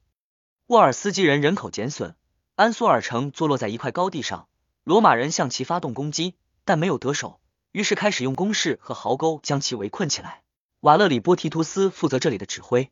[0.67, 2.15] 沃尔斯基人人口减损，
[2.55, 4.47] 安苏尔城坐落在一块高地上。
[4.85, 7.39] 罗马人向其发动攻击，但没有得手，
[7.71, 10.43] 于是开始用工事和壕沟将其围困起来。
[10.81, 12.91] 瓦勒里波提图斯负责这里的指挥。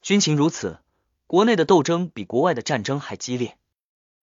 [0.00, 0.78] 军情如此，
[1.26, 3.58] 国内的斗争比国外的战争还激烈。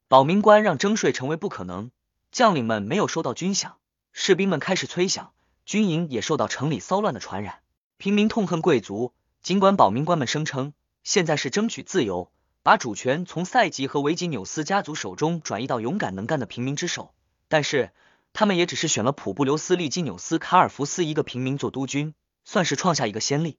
[0.08, 1.91] 保民官让征税成为不可能，
[2.32, 3.73] 将领们没有收到军饷，
[4.12, 5.28] 士兵们开始催饷，
[5.67, 7.60] 军营也受到城里骚乱的传染。
[7.97, 10.73] 平民痛恨贵族，尽管保民官们声称
[11.04, 12.32] 现在是争取自由，
[12.63, 17.13] 把主权从赛吉和维吉纽斯家族手中转移到勇敢能干的平民之手，
[17.47, 17.91] 但是
[18.34, 23.58] 他们也只是选了普布留斯利基纽斯卡尔福斯一个平民做督军，算是创下一个先例。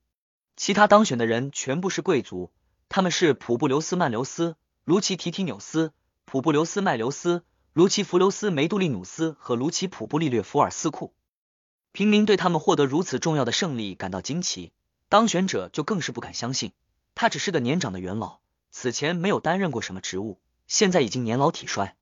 [0.57, 2.51] 其他当选的人全部是贵族，
[2.88, 5.93] 他们是普布留斯曼留斯、卢奇提提纽斯。
[6.27, 11.12] 普布留斯·麦留斯、卢奇弗留斯·梅杜利努斯和卢奇普布利略福尔斯库，
[11.93, 14.73] 平民对他们获得如此重要的胜利感到惊奇，
[15.09, 16.73] 当选者就更是不敢相信，
[17.14, 18.38] 他只是个年长的元老，
[18.77, 21.95] 此前没有担任过什么职务，现在已经年老体衰。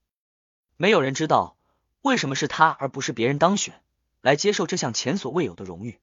[0.78, 1.54] 没有人知道
[2.00, 3.82] 为什么是他而不是别人当选，
[4.22, 6.00] 来接受这项前所未有的荣誉。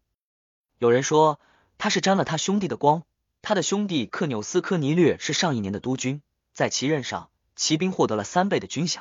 [0.78, 1.40] 有人说
[1.80, 3.02] 他是沾了他兄弟的光，
[3.42, 6.22] 他的兄弟克纽斯·科尼略是上一年的督军，
[6.54, 7.32] 在其任上。
[7.56, 9.00] 骑兵获得了三倍的军饷，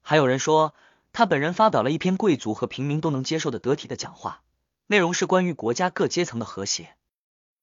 [0.00, 0.74] 还有人说
[1.12, 4.42] 他本人发表了一篇贵族和平民都能接受的得体的讲话，
[4.86, 6.96] 内容是关于国家各阶层的和谐。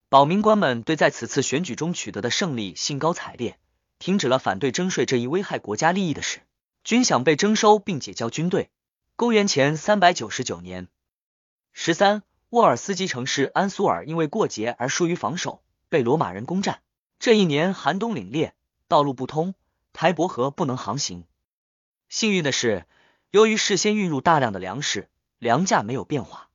[0.10, 3.60] 保民官们对在此次选举中取得的胜利兴高采烈，
[4.00, 6.39] 停止了反对征税这一危害国家利益的事，
[6.86, 8.70] 军饷被征收并解交军队。
[9.17, 10.88] 公元前三百九十九年
[11.74, 16.80] 十三，沃尔斯基城市安苏尔因为过节而疏于防守，被罗马人攻占。
[17.20, 18.54] 这一年寒冬凛冽，
[18.88, 19.56] 道路不通。
[19.91, 21.26] 台伯河不能航行。
[22.08, 22.86] 幸运的是，
[23.32, 26.47] 由于事先运入大量的粮食，粮价没有变化。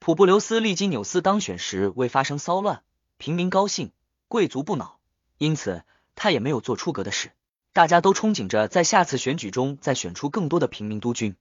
[0.00, 2.82] 普布留斯利基纽斯当选时未发生骚乱，
[3.16, 3.92] 平民高兴，
[4.28, 4.98] 贵族不恼，
[5.38, 5.82] 因此
[6.14, 7.32] 他也没有做出格的事。
[7.72, 11.36] 大家都憧憬着在下次选举中再选出更多的平民督军。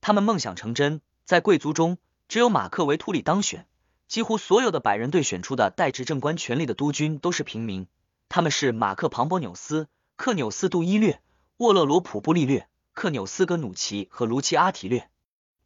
[0.00, 3.66] 他们梦想成真，在贵族中只有马克维图里当选。
[4.08, 7.86] 几乎所有的百人队选出的代执政官权力的督军都是平民，
[8.28, 9.88] 他们是马克庞博纽斯。
[10.16, 11.20] 克纽斯杜伊略、
[11.56, 15.08] 沃勒罗普布利略、克纽斯格努奇和卢奇阿提略。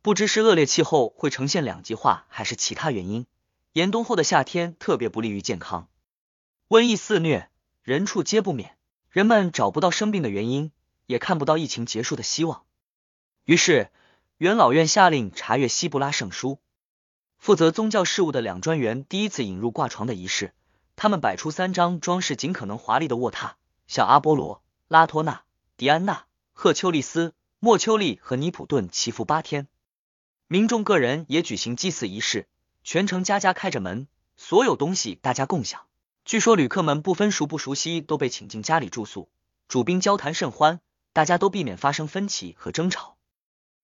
[0.06, 3.26] 不知是恶劣气候会呈现两极化，还是其他原因，
[3.72, 5.88] 严冬后的夏天特别不利于健康，
[6.68, 7.50] 瘟疫肆虐，
[7.82, 8.76] 人畜皆不免。
[9.10, 10.70] 人们找不到生病的原因，
[11.06, 12.62] 也看不到疫情结束的希望。
[13.46, 13.90] 于是
[14.38, 16.60] 元老院下令查阅希布拉圣书。
[17.36, 20.54] 负责宗教事务的两专员第一次引入挂床的仪式，
[20.94, 23.54] 他们摆出三张装饰尽可能华丽的卧榻。
[23.88, 25.42] 像阿波罗、拉托纳、
[25.76, 29.66] 迪安娜、赫丘利斯、莫丘利和尼普顿祈福八天，
[30.48, 32.46] 民众个人也举行祭祀仪式，
[32.84, 34.06] 全城家家开着门，
[34.36, 35.86] 所有东西大家共享。
[36.24, 39.28] 据说旅客们不分熟不熟悉，都被请进家里住宿，
[39.66, 40.80] 主宾交谈甚欢，
[41.12, 43.16] 大家都避免发生分歧和争吵。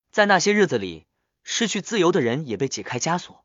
[0.09, 1.05] 在那些日子里，
[1.43, 3.43] 失去自由的人也被解开枷锁。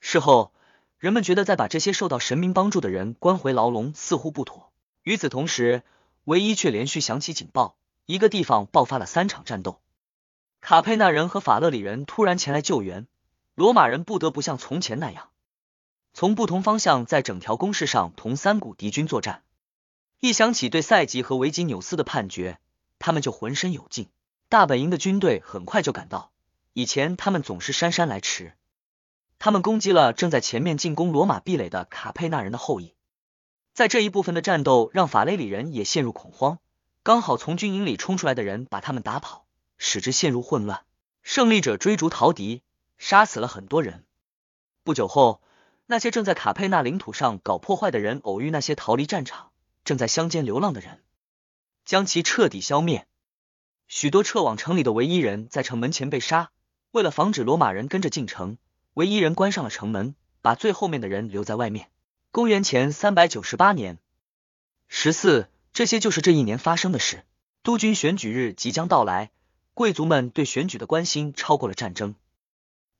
[0.00, 0.52] 事后，
[0.98, 4.72] 人们觉得再把这些受到神明帮助的人关回牢笼似乎不妥。
[5.04, 5.84] 与此同时，
[6.24, 7.76] 唯一却连续响起警报，
[8.06, 9.80] 一个地方爆发了三场战斗。
[10.62, 13.08] 卡佩纳人和法勒里人突然前来救援，
[13.56, 15.30] 罗马人不得不像从前那样，
[16.14, 19.42] 从不同方向在整条攻势上同三股敌军作战。
[20.20, 22.60] 一想起对赛吉和维吉纽斯的判决，
[23.00, 24.08] 他们就浑身有劲。
[24.48, 26.30] 大本营的军队很快就赶到，
[26.74, 28.54] 以前他们总是姗姗来迟。
[29.40, 32.94] 他们攻击了正在前面进攻罗马壁垒的卡佩纳人的后裔。
[33.74, 36.60] 在这一部分的战斗让法雷里人也陷入恐慌，
[37.02, 39.41] 刚好从军营里冲出来的人把他们打跑，
[39.84, 40.84] 使之陷入混乱。
[41.24, 42.62] 胜利者追逐逃敌，
[42.98, 44.04] 杀死了很多人。
[44.84, 45.42] 不久后，
[45.86, 49.50] 那些正在卡佩纳领土上搞破坏的人偶遇那些逃离战场、
[49.84, 51.02] 正在乡间流浪的人，
[51.84, 53.08] 将其彻底消灭。
[53.88, 56.52] 许多撤往城里的唯一人在城门前被杀。
[56.92, 58.58] 为了防止罗马人跟着进城，
[58.94, 61.90] 唯一人关上了城门，把最后面的人留在外面。
[62.30, 63.98] 公元前三百九十八年
[64.86, 67.24] 十四，这些就是这一年发生的事。
[67.64, 69.30] 督军选举日即将到来，
[69.74, 72.14] 贵族们对选举的关心超过了战争。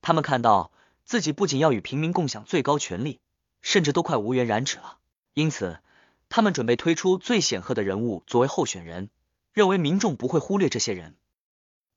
[0.01, 0.71] 他们看到
[1.05, 3.19] 自己不仅要与平民共享最高权力，
[3.61, 4.97] 甚至都快无缘染指了。
[5.33, 5.79] 因此，
[6.29, 9.09] 他们准备推出最显赫的人物作为候选人，
[9.53, 11.15] 认为民众不会忽略这些人。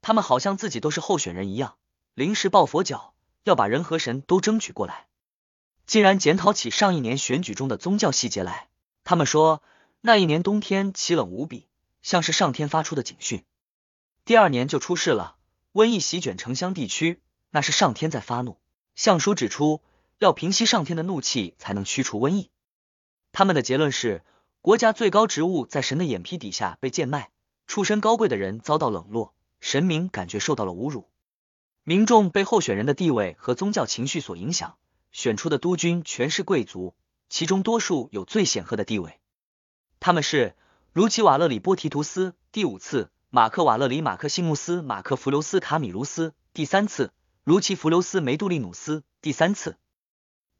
[0.02, 1.76] 他们好像自己都是候选人一样，
[2.14, 5.06] 临时抱佛脚，要把人和神都争取过来。
[5.86, 8.68] 竟然检讨起上一年选举中的宗教细节来。
[9.04, 9.62] 他们说，
[10.00, 11.66] 那一年冬天奇冷无比，
[12.02, 13.44] 像是上天发出的警讯。
[14.26, 15.36] 第二年就出事了，
[15.72, 18.58] 瘟疫席卷城乡地区，那是上天在发怒。
[18.96, 19.82] 相书指出，
[20.18, 22.50] 要平息上天的怒气，才能驱除瘟疫。
[23.30, 24.24] 他们的结论是，
[24.62, 27.30] 国家最高职务在神的眼皮底下被贱卖，
[27.68, 31.08] 出身高贵的人遭到冷落，神明感觉受到了侮辱，
[31.84, 34.76] 民众被候选人的地位和宗教情绪所影响。
[35.12, 36.96] 选出的督军全是贵族，
[37.28, 39.20] 其中多数有最显赫的地位。
[40.00, 40.56] 他们是
[40.92, 47.10] 卢奇瓦勒里波提图斯第五次，马克瓦勒里马克西穆斯马克弗留斯卡米卢斯第三次，
[47.42, 49.76] 卢奇弗留斯梅杜利努斯第三次，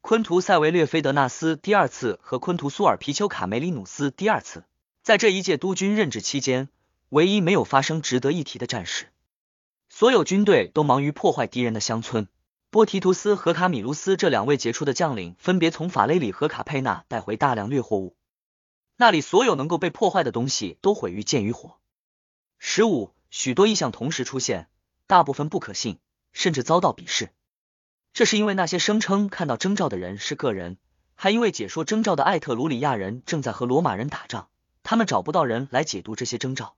[0.01, 4.65] 昆图塞维略菲德纳斯第二次和昆图苏尔皮丘卡梅里努斯第二次。
[5.01, 6.67] 在这一届督军任职期间，
[7.07, 9.07] 唯一没有发生值得一提的战事，
[9.87, 12.27] 所有军队都忙于破坏敌人的乡村。
[12.69, 18.17] 波提图斯和卡米卢斯这两位杰出的将领，分别从法雷里和卡佩纳带回大量掠获物，
[18.97, 21.77] 那里所有能够被破坏的东西都毁于剑与火。
[22.59, 24.67] 十五，许多异象同时出现，
[25.05, 25.99] 大部分不可信，
[26.33, 27.31] 甚至遭到鄙视。
[28.13, 30.77] 这是因为那些声称看到征兆的人是个人，
[31.13, 34.49] 还因为解说征兆的艾特鲁里亚人正在和罗马人打仗，
[34.83, 36.75] 他们找不到人来解读这些征兆。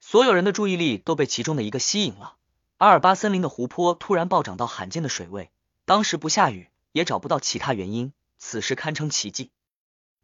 [0.00, 2.36] 所有人的注意力都被其中的一个吸引了。
[2.78, 5.50] 阿尔巴森林的湖泊突然暴涨到罕见的水位，
[5.84, 9.50] 当时不下雨，也找不到其他原因，此事堪称奇迹。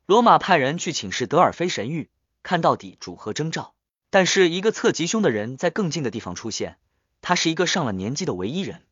[0.06, 2.08] 罗马派人去请示德尔菲神谕，
[2.42, 3.73] 看到底主何征兆。
[4.14, 6.78] 但是一个侧吉凶的人在更近的地方出现，
[7.20, 8.84] 他是一个上了年纪的唯一人。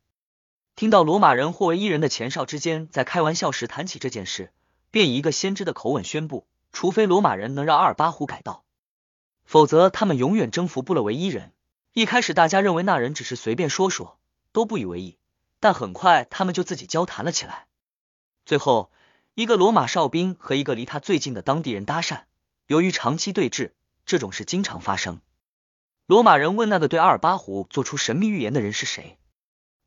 [0.75, 4.51] 听到罗马人或唯一人的前哨之间在开玩笑时谈起这件事，
[4.91, 8.65] 便以一个先知的口吻宣布：除非罗马人能让阿尔巴湖改道，
[9.45, 11.53] 否则他们永远征服不了唯一人。
[11.93, 14.19] 一开始大家认为那人只是随便说说，
[14.51, 15.17] 都不以为意，
[15.61, 17.67] 但很快他们就自己交谈了起来。
[18.45, 18.91] 最后，
[19.35, 22.23] 一个罗马哨兵和一个离他最近的当地人搭讪，
[22.67, 23.71] 由于长期对峙，
[24.05, 25.21] 这种事经常发生。
[26.05, 29.17] 罗马人问那个对阿尔巴湖做出神秘预言的人是谁，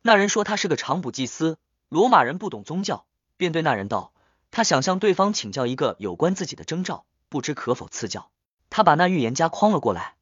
[0.01, 1.57] 那人说他是个长卜祭司。
[1.89, 3.05] 罗马人不懂宗教，
[3.37, 4.11] 便对那人道：
[4.51, 8.29] 他想向对方请教一个有关自己的征兆，不知可否赐教。
[8.69, 10.15] 他把那预言家诓了过来，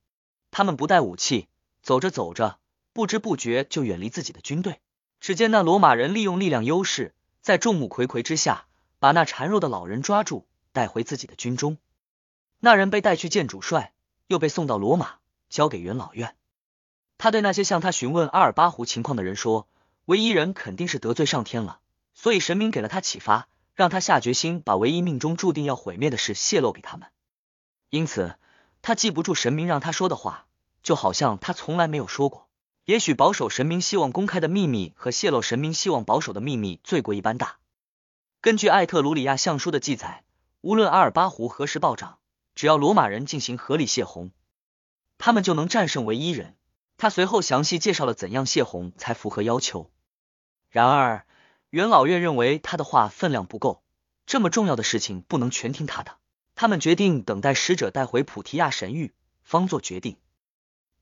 [0.52, 1.48] 他们不带武器。
[1.82, 2.60] 走着走着，
[2.94, 4.82] 不知不觉就远离自己的军队。
[5.20, 8.68] 只见那罗马人利用力量优势，在众目睽睽之下，
[9.00, 11.78] 把那孱弱的老人抓住，带回自己的军中。
[12.60, 13.94] 那人被带去见主帅，
[14.28, 15.16] 又被送到罗马，
[15.50, 16.36] 交给元老院。
[17.18, 19.68] 他对那些向他询问阿尔巴湖情况的人说
[20.06, 21.80] ：“唯一人肯定是得罪上天了，
[22.14, 27.10] 所以神明给了他启发，让他下决心把唯一命中注定要毁灭的事泄露给他们。
[27.90, 28.36] 因此，
[28.82, 30.46] 他记不住神明让他说的话。”
[30.86, 32.48] 就好像他从来没有说过。
[32.86, 37.58] 也许保守神明希望公开的秘密和泄露神明希望保守的秘密罪过一般大。
[38.40, 40.24] 根据艾特鲁里亚相书的记载，
[40.62, 42.20] 无论阿尔巴湖何时暴涨，
[42.56, 44.32] 只要罗马人进行合理泄洪，
[45.18, 46.56] 他们就能战胜唯一人。
[46.98, 49.92] 他随后详细介绍了怎样泄洪才符合要求。
[50.70, 51.26] 然而，
[51.70, 53.84] 元老院认为他的话分量不够，
[54.26, 56.18] 这么重要的事情不能全听他的。
[56.56, 60.16] 他们决定等待使者带回普提亚神域，方做决定。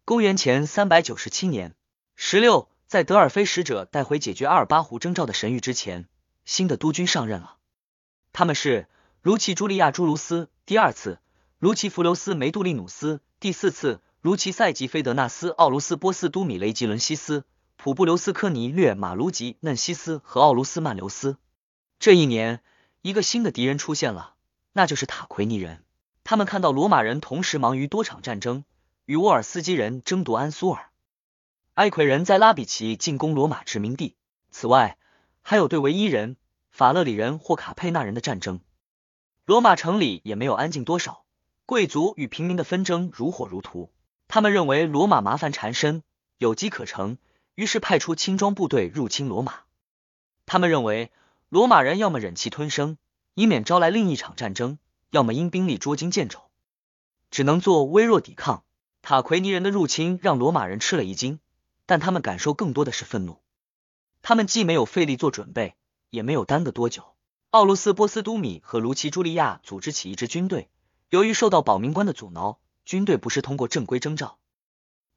[0.04, 1.76] 公元前三百九十七年
[2.16, 6.10] 十六，在德尔菲使者带回解决阿尔巴湖征兆的神谕之前，
[6.44, 7.58] 新的督军上任了。
[8.32, 8.90] 他们是
[9.22, 11.20] 如其朱利亚朱卢斯第二次，
[11.64, 17.46] 卢奇弗留斯梅杜利努斯第四次，卢奇塞吉菲德纳斯奥卢斯波斯都米雷吉伦西斯
[17.78, 21.38] 普布留斯科尼略马卢吉嫩西斯和奥卢斯曼留斯。
[22.00, 22.62] 这一年，
[23.02, 24.34] 一个新的敌人出现了，
[24.74, 25.86] 那就是塔奎尼人。
[26.26, 28.66] 他们看到罗马人同时忙于多场战争。
[29.06, 30.90] 与沃尔斯基人争夺安苏尔，
[31.76, 34.18] 埃奎人在拉比奇进攻罗马殖民地。
[34.52, 34.98] 此外，
[35.42, 36.36] 还有对维伊人、
[36.72, 38.60] 法勒里人或卡佩纳人的战争。
[39.46, 41.23] 罗马城里也没有安静多少，
[41.66, 43.90] 贵族与平民的纷争如火如荼。
[44.28, 46.04] 他们认为罗马麻烦缠身，
[46.38, 47.18] 有机可乘，
[47.56, 49.60] 于是派出轻装部队入侵罗马。
[50.46, 51.12] 他们认为
[51.50, 52.98] 罗马人要么忍气吞声，
[53.34, 54.78] 以免招来另一场战争，
[55.10, 56.40] 要么因兵力捉襟见肘，
[57.32, 58.64] 只能做微弱抵抗。
[59.02, 61.40] 塔奎尼人的入侵让罗马人吃了一惊，
[61.86, 63.40] 但他们感受更多的是愤怒。
[64.22, 65.76] 他们既没有费力做准备，
[66.10, 67.04] 也没有耽搁多久。
[67.52, 70.70] 奥卢斯波斯都米和卢奇朱利亚组织起一支军队，
[71.14, 74.40] 由于受到保民官的阻挠，军队不是通过正规征召，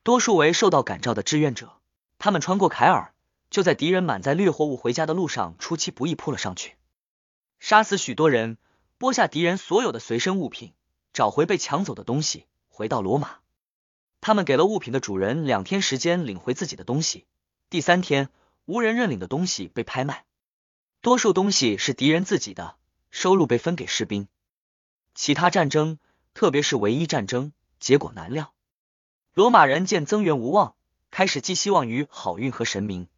[0.03, 1.73] 多数为受到感召的志愿者。
[2.19, 3.15] 他们穿过凯尔，
[3.49, 6.77] 就在敌人满载掠货物回家的路上出其不意扑了上去，
[7.61, 8.59] 杀死许多人，
[8.99, 10.75] 剥下敌人所有的随身物品，
[11.15, 13.37] 找回被抢走的东西，回到罗马。
[14.21, 17.25] 他们给了物品的主人两天时间领回自己的东西。
[17.71, 18.29] 第三天，
[18.67, 20.27] 无人认领的东西被拍卖，
[21.01, 22.77] 多数东西是敌人自己的，
[23.11, 24.29] 收入被分给士兵。
[25.17, 25.99] 其他战争，
[26.35, 28.53] 特别是唯一战争，结果难料。
[29.33, 30.77] 罗马人见增援无望，
[31.11, 33.09] 开始寄希望于好运和神明。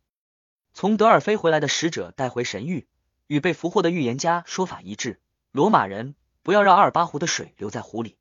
[0.72, 2.86] 从德尔菲回来的使者带回神谕，
[3.26, 5.20] 与被俘获的预言家说法一致：
[5.51, 8.16] 罗马人不要让阿尔巴湖的水留在湖里。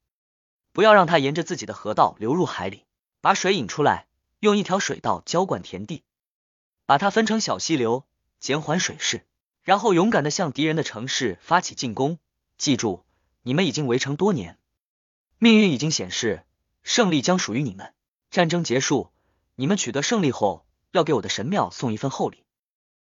[0.73, 2.83] 不要让它沿着自己的河道流入海里，
[3.21, 4.07] 把水引出来，
[4.39, 6.03] 用一条水道浇灌田地，
[6.87, 8.07] 把它分成小溪流，
[8.39, 9.27] 减缓水势，
[9.61, 12.17] 然后勇敢的向敌人的城市发起进攻。
[12.57, 13.05] 记住，
[13.47, 14.57] 你们已经围城多年，
[15.39, 16.43] 命运已经显示，
[16.83, 17.93] 胜利将属于你们。
[18.29, 19.09] 战争结束，
[19.55, 22.43] 你们取得胜利后，要给我的神庙送一份厚礼，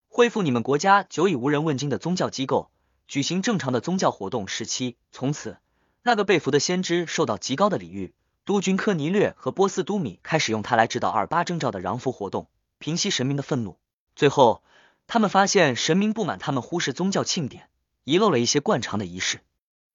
[0.09, 2.73] 恢复你们国家久已无人问津的宗教机构，
[3.07, 4.97] 举行正常的宗教活动时期。
[5.13, 5.59] 从此。
[6.03, 8.13] 那个被俘的先知受到极高的礼遇，
[8.45, 12.49] 督军科尼略和波斯都米开始用它来指导二八征兆的攘俘活动，
[12.81, 13.79] 平息神明的愤怒。
[14.17, 14.65] 最后，
[15.07, 17.69] 他们发现神明不满他们忽视宗教庆典，
[18.03, 19.39] 遗漏了一些惯常的仪式，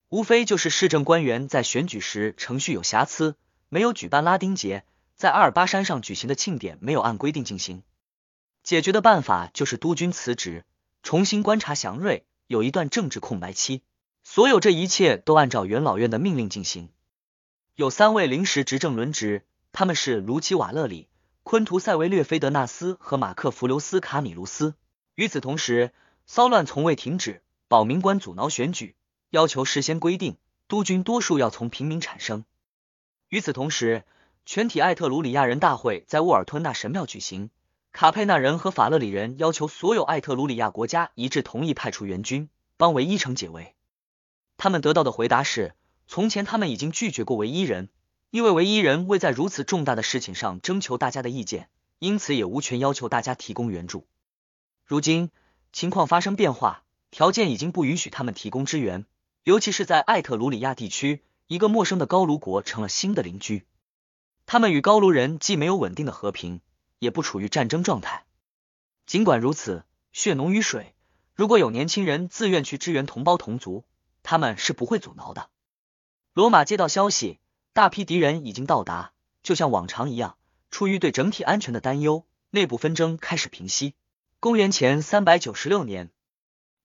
[0.09, 3.35] 无非就是市政官员在选举时程序有瑕疵，
[3.67, 4.85] 没有举办拉丁节，
[5.15, 7.83] 在阿尔巴山上举行的庆典没有按规定进行。
[8.63, 10.63] 解决的办法就是督军辞职，
[11.03, 13.81] 重新观察祥瑞，有一段政治空白期。
[14.23, 16.89] 所有这一切都按照元老院的命令进行。
[17.75, 21.07] 有三位临时执政轮值，他们是卢奇瓦勒里、
[21.43, 24.75] 昆图塞维略菲德纳斯和马克弗留斯卡米卢斯。
[25.15, 25.93] 与此同时，
[26.25, 28.96] 骚乱从未停止，保民官阻挠选举，
[29.29, 32.45] 要求事先规定督军多数要从平民产生。
[33.29, 34.03] 与此同时，
[34.45, 37.49] 全体艾特鲁里亚人大会在沃尔吞纳神庙举行，
[37.91, 43.75] 卡佩纳人和法勒里人要求所有艾特鲁里亚国家一致同意派出援军，帮唯一城解围。
[44.55, 45.75] 他们得到的回答是：
[46.07, 47.89] 从前他们已经拒绝过唯一人，
[48.29, 51.69] 因为唯一人未在如此重大的事情上征求大家的意见，
[51.99, 54.07] 因此也无权要求大家提供援助。
[54.85, 55.31] 如今
[55.73, 59.05] 情况发生变化，条件已经不允许他们提供支援，
[59.47, 63.65] 尤其是在艾特鲁里亚地区，一个陌生的高卢国成了新的邻居。
[64.45, 66.59] 他们与高卢人既没有稳定的和平，
[66.99, 68.25] 也不处于战争状态。
[69.05, 70.93] 尽管如此，血浓于水，
[71.33, 73.85] 如果有年轻人自愿去支援同胞同族。
[74.21, 75.49] 他们是不会阻挠的。
[76.33, 77.39] 罗马接到消息，
[77.71, 80.37] 大批敌人已经到达，就像往常一样，
[80.71, 83.93] 出于对整体安全的担忧，内部纷争开始平息。
[84.41, 86.11] 公元前三百九十六年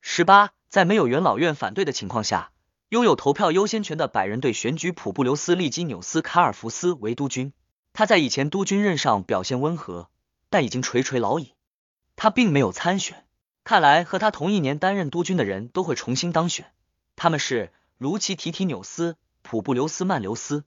[0.01, 2.51] 十八，在没有元老院反对的情况下，
[2.89, 7.53] 拥有投票优先权的百人队选举普布留斯利基纽斯卡尔福斯为督军。
[7.93, 10.09] 他在以前督军任上表现温和，
[10.49, 11.53] 但已经垂垂老矣。
[12.17, 13.27] 他并没有参选，
[13.65, 16.73] 看来和他同一年担任督军的人都会重新当选。
[17.17, 20.65] 他们是卢奇提提纽斯、普布留斯曼留斯、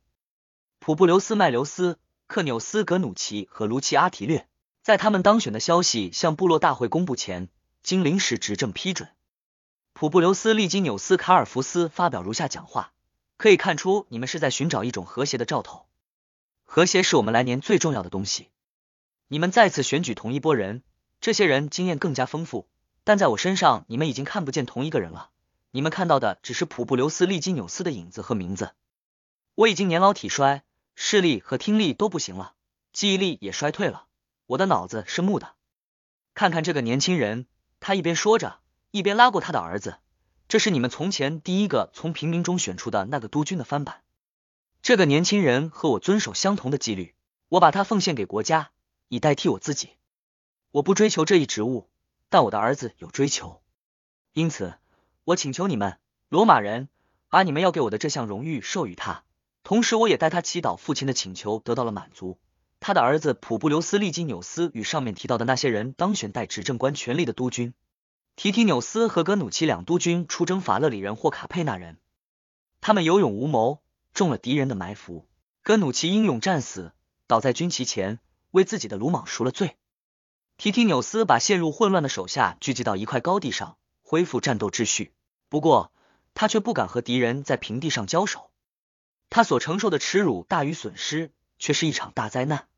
[0.78, 1.98] 普布留斯麦留斯、
[2.28, 4.48] 克纽斯格努奇和卢奇阿提略。
[4.84, 7.50] 在他们当选的消息向部落大会公布前，
[7.82, 9.10] 经临时执政批准，
[9.98, 12.92] 普布留斯利基纽斯卡尔福斯发表如下讲话：
[13.38, 15.86] 可以看出，你们是在寻找一种和谐的兆头。
[16.66, 18.50] 和谐是我们来年最重要的东西。
[19.30, 20.84] 你们再次选举同一波人，
[21.22, 22.68] 这些人经验更加丰富，
[23.06, 25.30] 但在我身上，你们已经看不见同一个人了。
[25.72, 28.74] 你们看到的只是普布留斯·利基纽斯的影子和名字。
[29.56, 30.64] 我已经年老体衰，
[30.96, 32.56] 视力和听力都不行了，
[32.92, 34.08] 记忆力也衰退了，
[34.48, 35.54] 我的脑子是木的。
[36.34, 37.48] 看看这个年轻人，
[37.80, 38.60] 他一边说着，
[38.96, 39.98] 一边拉过他的儿子。
[40.48, 44.04] 这是你们从前第一个从平民中选出的那个督军的翻版。
[44.82, 47.14] 这个年轻人和我遵守相同的纪律，
[47.50, 48.70] 我把他奉献给国家，
[49.10, 49.90] 以代替我自己。
[50.72, 51.90] 我不追求这一职务，
[52.30, 53.62] 但我的儿子有追求，
[54.32, 54.76] 因此
[55.26, 55.98] 我请求你们，
[56.30, 56.88] 罗马人，
[57.30, 59.26] 把你们要给我的这项荣誉授予他。
[59.64, 62.40] 同时，我也代他祈祷，父亲的请求得到了满足。
[62.80, 67.74] 他的儿子普布留斯·利基纽斯与上面提到的那些人当选代执政官权力的督军。
[68.36, 71.98] 提提纽斯和格努奇两督军出征法勒里人或卡佩纳人，
[72.82, 73.82] 他们有勇无谋。
[74.14, 75.28] 中了敌人的埋伏，
[75.62, 76.94] 格努奇英勇战死，
[77.28, 78.20] 倒在军旗前，
[78.52, 79.76] 为自己的鲁莽赎了罪。
[80.56, 85.14] 提提纽斯把陷入混乱的手下聚集到一块高地上，恢复战斗秩序。
[85.50, 85.92] 不过，
[86.34, 88.52] 他却不敢和敌人在平地上交手。
[89.30, 92.70] 他所承受的耻辱大于损失，却是一场大灾难。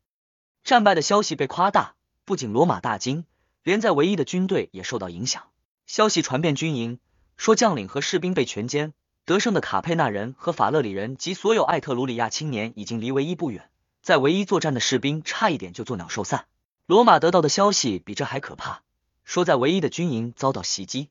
[0.64, 1.94] 战败的消息被夸大，
[2.24, 3.24] 不仅罗马大惊，
[3.62, 5.44] 连在唯一的军队也受到影响。
[5.86, 6.98] 消息传遍军营，
[7.36, 8.92] 说将领和士兵被全歼。
[9.24, 13.68] 得胜的卡佩纳人和法勒里人及所有艾特鲁里亚青年已经离唯一不远，
[14.00, 16.46] 在唯一作战的士兵差一点就作鸟兽散。
[16.86, 18.80] 罗马得到的消息比这还可怕，
[19.24, 21.10] 说在唯一的军营遭到袭击，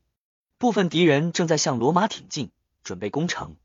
[0.58, 2.50] 部分敌人正在向罗马挺进，
[2.84, 3.56] 准备攻城。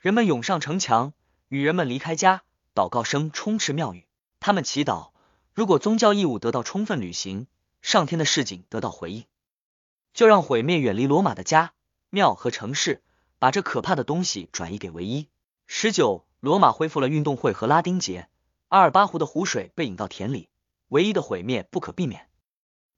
[0.00, 1.12] 人们涌上城墙，
[1.46, 2.42] 女人们离开家，
[2.74, 4.06] 祷告声充斥庙宇。
[4.40, 5.10] 他们祈祷，
[5.54, 7.46] 如果宗教义务得到充分履行，
[7.82, 9.24] 上天的示警得到回应，
[10.12, 11.72] 就让毁灭远离罗马的家、
[12.10, 13.02] 庙和城市。
[13.40, 15.28] 把这可怕的东西转移给唯一。
[15.68, 18.28] 十九，罗马恢复了运动会和拉丁节。
[18.66, 20.48] 阿尔巴湖的湖水被引到田里，
[20.88, 22.28] 唯一的毁灭不可避免。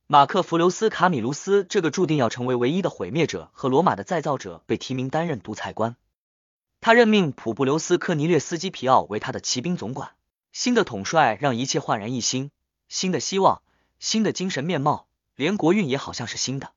[0.06, 5.94] 马克·弗留斯·卡米卢斯这个注定要成为唯一的毁灭者和罗马的再造者被提名担任独裁官。
[6.80, 10.12] 他任命普布留斯·科尼略斯基皮奥为他的骑兵总管。
[10.52, 12.50] 新的统帅让一切焕然一新，
[12.88, 13.60] 新的希望，
[14.00, 16.72] 新的精神面貌，连国运也好像是新的。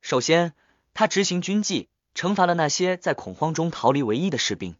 [0.00, 0.54] 首先，
[0.94, 1.90] 他执行军纪。
[2.14, 4.76] 惩罚了那些在恐慌中逃离唯一的士兵。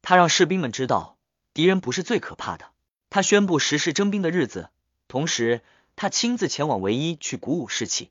[0.00, 1.18] 他让士兵们知道，
[1.52, 2.70] 敌人不是最可怕的。
[3.10, 4.70] 他宣布实施征兵的日子，
[5.06, 5.60] 同时
[5.96, 8.10] 他亲自前往唯一去鼓舞士气，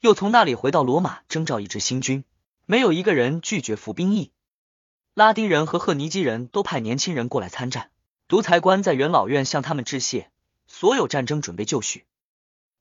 [0.00, 2.24] 又从那里回到罗马征召一支新军。
[2.66, 4.30] 没有一个人拒绝服兵役。
[5.14, 7.90] 拉丁人和赫尼基人都派年轻人过来参战。
[8.28, 10.30] 独裁官在元老院向他们致谢，
[10.84, 12.04] 所有战争准备就绪。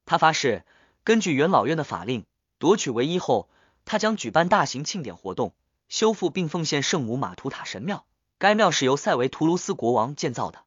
[0.04, 0.66] 他发誓，
[1.06, 2.26] 根据元老院的法令，
[2.60, 3.50] 夺取唯一后。
[3.86, 5.54] 他将举办大型庆典活动，
[5.88, 8.06] 修复并奉献圣母马图塔神庙。
[8.38, 10.66] 该庙是由塞维图卢斯国王建造的。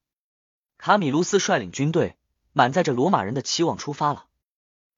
[0.78, 2.16] 卡米卢斯率领军队，
[2.54, 4.24] 满载着罗马人的期望出发了。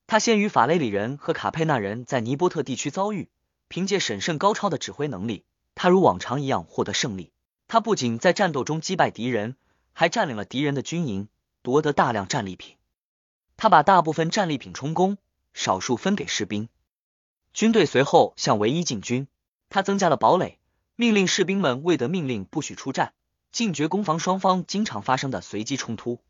[0.07, 3.29] 他先与法雷里人和卡佩纳人在尼波特地区遭遇，
[3.67, 7.33] 凭借审慎高超的指挥能力，他如往常一样获得胜利。
[7.67, 9.57] 他不仅在战斗中击败敌人，
[9.93, 11.29] 还占领了敌人的军营，
[11.63, 12.77] 夺得大量战利品。
[13.57, 15.19] 他把大部分战利品充公，
[15.53, 16.69] 少数分给士兵。
[17.53, 19.27] 军队随后向唯一进军，
[19.69, 20.59] 他增加了堡垒，
[20.95, 23.15] 命令士兵们未得命令不许出战，
[23.51, 26.21] 禁绝攻防双方经常发生的随机冲突。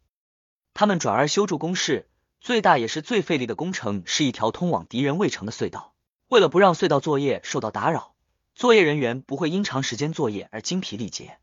[0.73, 2.09] 他们转而修筑工事，
[2.41, 5.93] 最大也是最费力的工程是一条通往敌人未城的隧道。
[6.29, 8.15] 为了不让隧道作业受到打扰，
[8.55, 11.39] 作业人员不会因长时间作业而精疲力竭。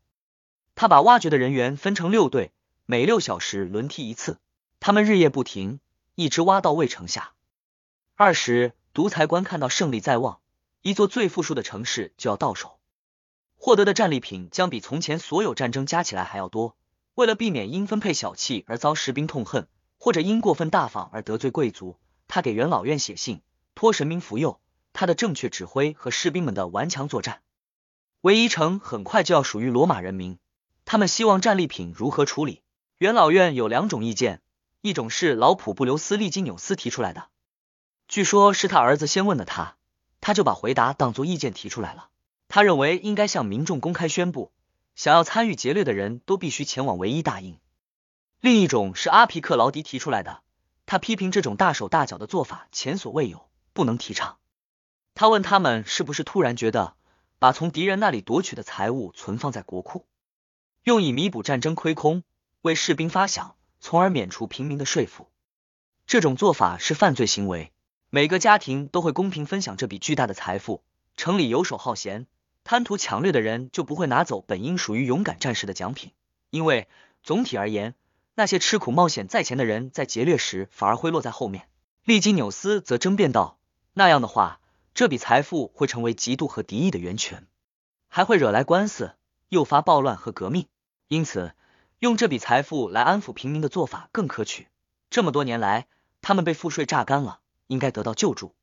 [0.74, 2.52] 他把挖掘的人员分成六队，
[2.86, 4.38] 每六小时轮替一次，
[4.80, 5.80] 他们日夜不停，
[6.14, 7.32] 一直挖到卫城下。
[8.14, 8.72] 二十。
[8.94, 10.40] 独裁官看到胜利在望，
[10.80, 12.78] 一座最富庶的城市就要到手，
[13.56, 16.78] 获得的战利品将比从前所有战争加起来还要多。
[17.14, 19.68] 为了避免因分配小气而遭士兵痛恨，
[19.98, 23.42] 或者因过分大方而得罪贵族，他给元老院写信，
[23.74, 24.62] 托神明福佑
[24.94, 27.42] 他的正确指挥和士兵们的顽强作战。
[28.22, 30.38] 唯一城很快就要属于罗马人民，
[30.86, 32.62] 他们希望战利品如何处理。
[32.98, 34.40] 元老院有两种意见，
[34.80, 37.28] 一种是老普布留斯利基纽斯提出来的。
[38.08, 39.76] 据说是他儿子先问的他，
[40.22, 42.08] 他就把回答当作意见提出来了。
[42.48, 44.50] 他认为应该向民众公开宣布，
[44.94, 47.58] 想要参与劫掠的人都必须前往唯一大营。
[48.40, 50.40] 另一种是阿皮克劳迪提出来的，
[50.86, 54.38] 他批评这种大手大脚的做法前所未有，不能提倡。
[55.14, 56.94] 他问他们是不是突然觉得
[57.38, 60.06] 把从敌人那里夺取的财物存放在国库，
[60.82, 62.22] 用以弥补战争亏空，
[62.62, 65.28] 为士兵发饷，从而免除平民的税赋，
[66.06, 67.72] 这种做法是犯罪行为。
[68.10, 70.82] 每个家庭都会公平分享这笔巨大的财富。
[71.16, 72.26] 城里游手好闲、
[72.62, 76.12] 贪图抢掠的人就不会拿走本应属于勇敢战士的奖品，
[76.50, 76.88] 因为
[77.22, 77.94] 总体而言，
[78.34, 81.68] 那些吃苦冒险在前的人在劫掠时反而会落在后面。
[82.04, 83.58] 利基纽斯则争辩道
[83.94, 84.60] ：“那样的话，
[84.94, 87.46] 这笔财富会成为嫉妒和敌意的源泉，
[88.08, 89.14] 还会惹来官司，
[89.48, 90.66] 诱发暴乱和革命。
[91.08, 91.54] 因此，
[92.06, 94.68] 用这笔财富来安抚平民的做法更可取。
[95.10, 95.88] 这么多年来，
[96.22, 98.54] 他们被赋税榨干了，应该得到救助。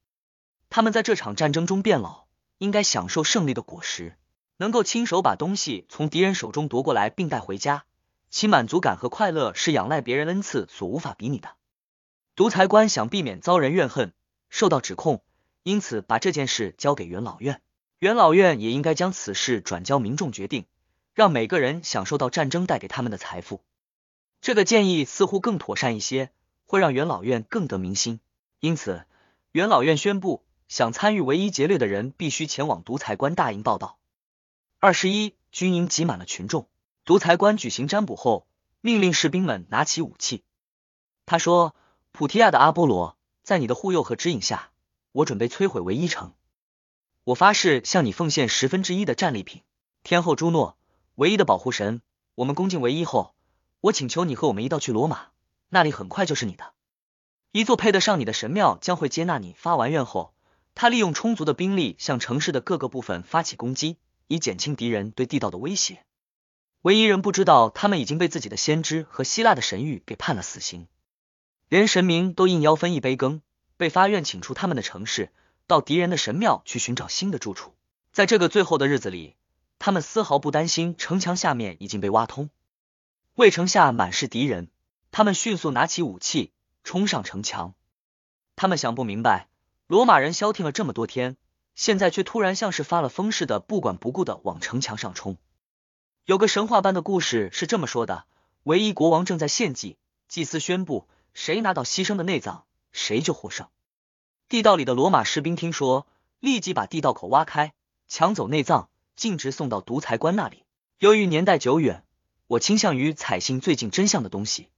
[0.70, 2.24] 他们在这场战争中变老，
[2.58, 4.18] 应该享受胜利的果实，
[4.56, 7.84] 能够亲手把东西从敌人手中夺过来并带回家。”
[8.32, 11.50] 其满足感和快乐是仰赖别人恩赐所无法比拟的。
[12.38, 14.14] 独裁官想避免遭人怨恨、
[14.50, 15.22] 受到指控，
[15.64, 17.62] 因此把这件事交给元老院。
[18.00, 20.66] 元老院也应该将此事转交民众决定，
[21.14, 23.62] 让每个人享受到战争带给他们的财富。
[24.42, 26.32] 这个建议似乎更妥善一些，
[26.66, 28.20] 会让元老院更得民心。
[28.60, 29.06] 因此，
[29.52, 33.98] 元老院宣布，想参与唯一劫掠的人必须前往独裁官大营报道。
[34.80, 36.68] 二十一，军营挤满了群众。
[37.06, 38.48] 独裁官举行占卜后，
[38.82, 40.44] 命令士兵们拿起武器。
[41.26, 41.76] 他说
[42.12, 44.72] ：“普提亚的阿波罗，在你的护佑和指引下，
[45.12, 46.34] 我准备摧毁唯一城。
[47.24, 49.62] 我发誓向你奉献十分之一的战利品。
[50.04, 50.78] 天后朱诺，
[51.16, 52.02] 唯一的保护神，
[52.34, 53.36] 我们恭敬唯一后，
[53.82, 55.28] 我请求你和我们一道去罗马，
[55.70, 56.74] 那里很快就是你的。
[57.52, 60.34] 一座配得上你的神庙将会接纳你。”发完愿后，
[60.74, 63.98] 他利用充足的兵力向城市的各个部分发起攻击，
[64.28, 66.04] 以减轻敌人对地道的威胁。
[66.82, 70.88] 唯一人不知道，他们已经被自己的先知和希腊的神谕给判了死刑，
[71.70, 73.44] 连神明都应邀分一杯羹，
[73.78, 75.32] 被发愿请出他们的城市，
[75.68, 77.76] 到敌人的神庙去寻找新的住处。
[78.12, 79.36] 在这个最后的日子里，
[79.86, 82.50] 他们丝毫不担心城墙下面已经被挖通，
[83.36, 84.70] 卫城下满是敌人，
[85.12, 86.54] 他们迅速拿起武器
[86.86, 87.74] 冲上城墙。
[88.56, 89.50] 他们想不明白，
[89.88, 91.36] 罗马人消停了这么多天，
[91.76, 95.36] 现在却突然像是发了疯似的，不管不顾的往城墙上冲。
[96.24, 98.24] 有个神话般的故事是这么说的：
[98.64, 99.98] 唯一国王正在献祭，
[100.30, 102.64] 祭司宣布，谁拿到牺牲的内脏，
[102.94, 103.68] 谁就获胜。
[104.48, 106.08] 地道里的罗马士兵听说，
[106.40, 107.74] 立即把地道口挖开，
[108.08, 110.64] 抢走内脏，径直送到独裁官那里。
[111.00, 112.04] 由于年代久远，
[112.48, 114.70] 我倾向于采信最近真相的东西。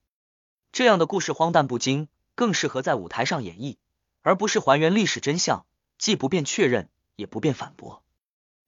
[0.72, 3.76] 这样的故事荒诞不经，更适合在舞台上演绎，
[4.22, 5.64] 而不是还原历史真相，
[5.98, 8.02] 既不便确认，也不便反驳。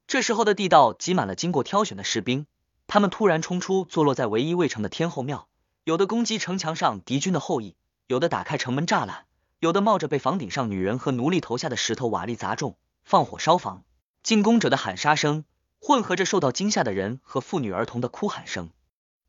[0.06, 2.46] 这时候的地道挤满了经过挑选的士兵。
[2.86, 5.48] 他们突然冲出坐落在唯一未城的天后庙，
[5.84, 9.26] 有的攻击城墙上敌军的后裔，有的打开城门栅栏，
[9.58, 13.84] 有的冒着被房顶上女人和奴隶投下的石头瓦砾砸中，放火烧房。
[14.22, 15.44] 进攻者的喊杀声
[15.80, 18.70] 混合着受到惊吓的人和妇女儿童的哭喊声，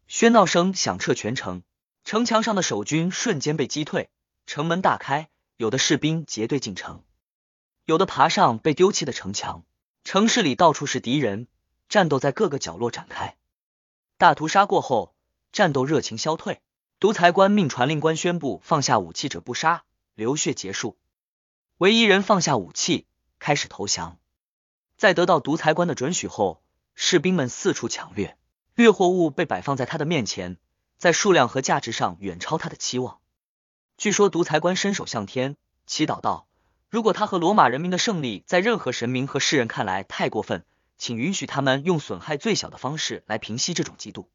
[0.09, 1.63] 喧闹声响彻全城。
[2.03, 4.09] 城墙上的守军瞬间被击退，
[4.47, 7.03] 城门大开，有的士兵结队进城，
[7.85, 9.63] 有的爬上被丢弃的城墙。
[10.03, 11.47] 城市里到处是敌人，
[11.87, 13.37] 战斗在各个角落展开。
[14.17, 15.13] 大屠杀过后，
[15.51, 16.61] 战斗热情消退。
[16.99, 19.83] 独裁官命传令官宣布放下武器者不杀，
[20.15, 20.97] 流血结束。
[21.77, 23.07] 唯一人放下武器，
[23.39, 24.18] 开始投降。
[24.99, 26.61] 在得到独裁官的准许后，
[26.93, 28.37] 士兵们四处抢掠，
[28.75, 30.57] 掠货物被摆放在他的面前，
[30.97, 33.19] 在数量和价值上远超他的期望。
[33.95, 36.47] 据说独裁官伸手向天祈祷道
[36.91, 40.65] ：“如果他和罗马人民的胜利在任何神明和世人看来太过分。”
[40.97, 44.25] 请允许他们用损害最小的方式来平息这种嫉妒。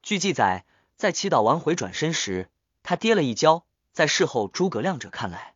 [0.00, 2.48] 据记载，在祈祷完回转身时，
[2.84, 3.66] 他跌了一跤。
[3.92, 5.53] 在事后诸葛亮者看来，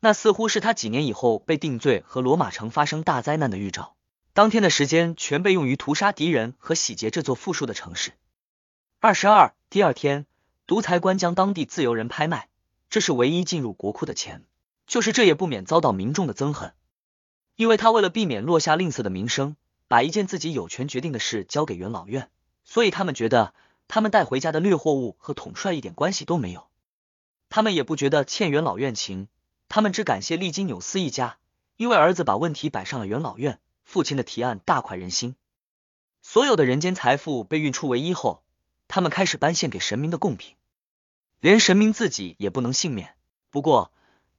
[0.00, 3.94] 那似乎是他几年以后被定罪和罗马城发生大灾难的预兆。
[4.32, 8.12] 当天的时间全被用于屠杀敌人和洗劫这座富庶的城市。
[8.98, 10.26] 二十二，第二天，
[10.66, 12.48] 独裁官将当地自由人拍卖，
[12.88, 14.44] 这是唯一进入国库的钱。
[14.86, 16.72] 就是这也不免遭到民众的憎恨，
[17.54, 19.56] 因为他为了避免落下吝啬的名声。
[19.86, 22.30] 把一件自己有权决定的事交给元老院，
[22.62, 23.52] 所以他们觉得
[23.88, 26.68] 他们带回家的掠货物和统帅一点关系都没有。
[27.48, 29.26] 他们也不觉得欠元老院情，
[29.70, 31.38] 他们只感谢利金纽斯一家，
[31.78, 35.34] 因为儿子把问题摆上了元老院，父亲的提案大快人心。
[36.20, 38.42] 所有的人间财富被运出唯一后，
[38.88, 40.56] 他们开始颁献给神明的贡品，
[41.40, 43.14] 连神明自己也不能幸免。
[43.48, 43.90] 不过，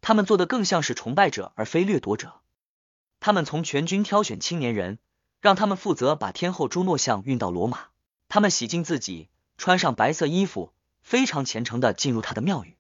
[0.02, 2.42] 他们做的更像是崇拜者而非掠夺者。
[3.20, 5.00] 他们从全军挑选青年人。
[5.42, 7.88] 让他们负责把天后朱诺像运到罗马。
[8.30, 9.28] 他们洗净自己，
[9.58, 10.72] 穿上白色衣服，
[11.02, 12.78] 非常虔诚的进入他的庙宇。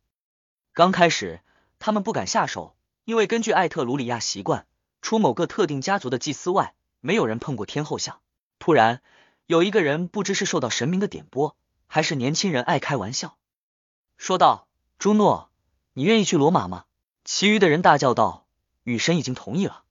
[0.72, 1.42] 刚开始，
[1.82, 2.76] 他们不敢下手，
[3.06, 4.68] 因为根据艾特鲁里亚习惯，
[5.02, 8.22] 除某个特定家族的祭司外，没有人碰过天后像。
[8.60, 9.02] 突然，
[9.48, 11.56] 有一个人不知是受到神明的点拨，
[11.88, 13.36] 还是年轻人爱开玩笑，
[14.16, 14.68] 说道
[15.00, 15.50] ：“朱诺，
[15.94, 16.86] 你愿意去罗马吗？”
[17.26, 18.46] 其余的人大叫道
[18.86, 19.84] ：“雨神已经同意了。”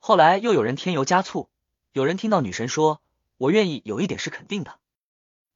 [0.00, 1.48] 后来又有人添油加醋。
[1.92, 3.00] 有人听到女神说
[3.38, 4.80] ：“我愿意。”有一点是肯定的。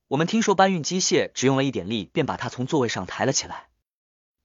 [0.07, 3.68] 我们听说搬运机械只用了一点力，便把他从座位上抬了起来，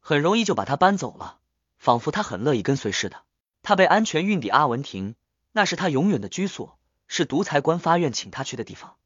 [0.05, 1.39] 很容易就把他搬走了，
[1.77, 3.23] 仿佛他很乐意跟随似的。
[3.61, 5.15] 他被安全运抵阿文亭，
[5.53, 6.77] 那是他永远的居所，
[7.07, 8.97] 是独裁官发愿请他去的地方。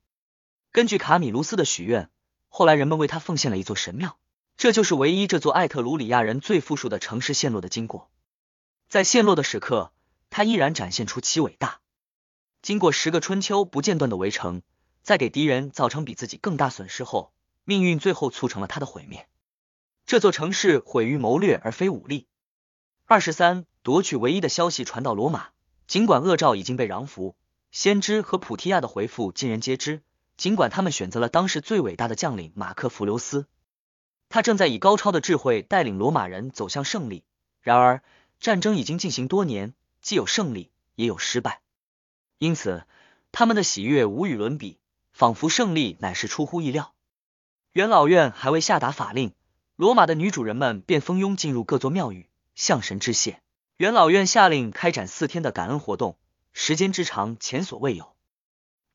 [0.71, 2.09] 根据卡米卢斯的许愿，
[2.49, 4.17] 后来人们为他奉献了一座神庙。
[4.57, 8.09] 这就是唯一这座艾特鲁里亚人最富庶的城市陷落的经过。
[8.89, 9.91] 在陷落的时刻，
[10.31, 11.79] 他依然展现出其伟大。
[12.63, 14.63] 经过十个春秋不间断的围城，
[15.03, 17.31] 在给敌人造成比自己更大损失后，
[17.65, 19.27] 命运最后促成了他的毁灭。
[20.07, 22.27] 这座城市毁于谋略而非武力。
[23.07, 25.49] 二十三，夺取唯一的消息传到罗马，
[25.85, 27.35] 尽管恶兆已经被攘服，
[27.71, 30.01] 先知和普提亚的回复尽人皆知。
[30.37, 33.47] 尽管他们选择了当时最伟大的将领马克·弗留斯，
[34.29, 37.25] 他正在以高超的智慧带领罗马人走向胜利。
[37.59, 38.01] 然而，
[38.39, 41.59] 战争已经进行多年，既有胜利，也有失败。
[42.37, 42.85] 因此，
[43.33, 44.79] 他们的喜悦无与伦比，
[45.11, 46.93] 仿佛胜利乃是出乎意料。
[47.73, 49.33] 元老院还未下达法令，
[49.77, 53.43] 罗马的女主人们便蜂拥进入各座庙宇，向神致谢。
[53.77, 56.17] 元老院下令开展四天的感恩活动，
[56.51, 58.15] 时间之长前所未有。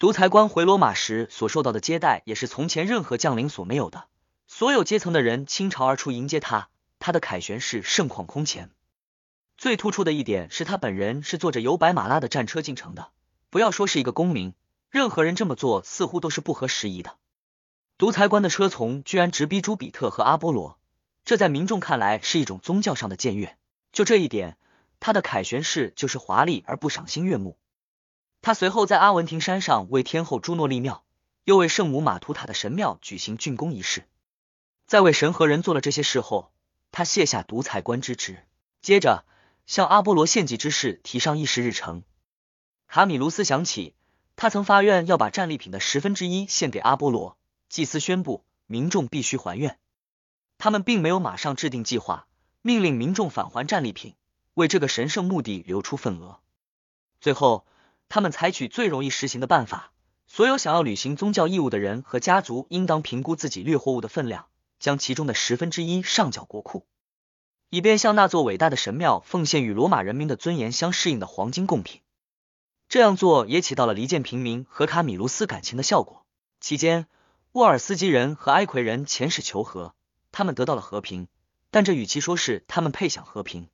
[0.00, 4.08] 独裁官回罗马时所受到的接待，也是从前任何将领所没有的。
[4.48, 6.68] 所有阶层的人倾巢而出迎接他，
[6.98, 8.68] 他的凯旋式盛况空前。
[9.56, 13.12] 最突出的一点是他本人是坐着由白马拉的战车进城的。
[13.50, 14.52] 不要说是一个公民，
[14.90, 17.18] 任何人这么做似乎都是不合时宜的。
[18.02, 20.76] 独裁官的车从居然直逼朱比特和阿波罗，
[21.24, 23.56] 这在民众看来是一种宗教上的僭越。
[23.92, 24.56] 就这一点，
[24.98, 27.56] 他的凯旋式就是华丽而不赏心悦目。
[28.40, 31.04] 他随后在阿文廷山上为天后朱诺立庙，
[31.44, 34.08] 又为圣母马图塔的神庙举行竣工仪式。
[34.88, 36.50] 在为神和人做了这些事后，
[36.90, 38.42] 他卸下独裁官之职，
[38.80, 39.24] 接着
[39.64, 42.02] 向阿波罗献祭之事提上议事日程。
[42.88, 43.94] 卡米卢斯想起，
[44.34, 47.36] 他曾发愿要把战利品的十分之一献给阿波罗。
[47.72, 49.78] 祭司宣布，民众必须还愿。
[50.58, 52.26] 他们并没有马上制定计划，
[52.60, 54.14] 命令民众返还战利品，
[54.52, 56.38] 为这个神圣目的留出份额。
[57.18, 57.66] 最后。
[58.14, 59.90] 他们采取最容易实行的办法，
[60.26, 64.48] 所有想要履行宗教义务的人和家族应当评估自己掠获物的分量，
[64.78, 66.84] 将其中的十分之一上缴国库，
[67.70, 72.02] 以便向那座伟大的神庙奉献与罗马人民的尊严相适应的黄金贡品。
[72.90, 76.26] 这样做也起到了离间平民和卡米卢斯感情的效果。
[76.60, 77.06] 期间，
[77.52, 79.94] 沃尔斯基人和埃奎人遣使求和，
[80.30, 81.28] 他们得到了和平，
[81.70, 83.68] 但这与其说是他们配享和平，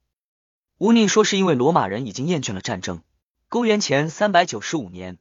[0.78, 3.04] 无宁说是因为罗马人已经厌倦了战争。
[3.48, 5.20] 公元前三百九十五年，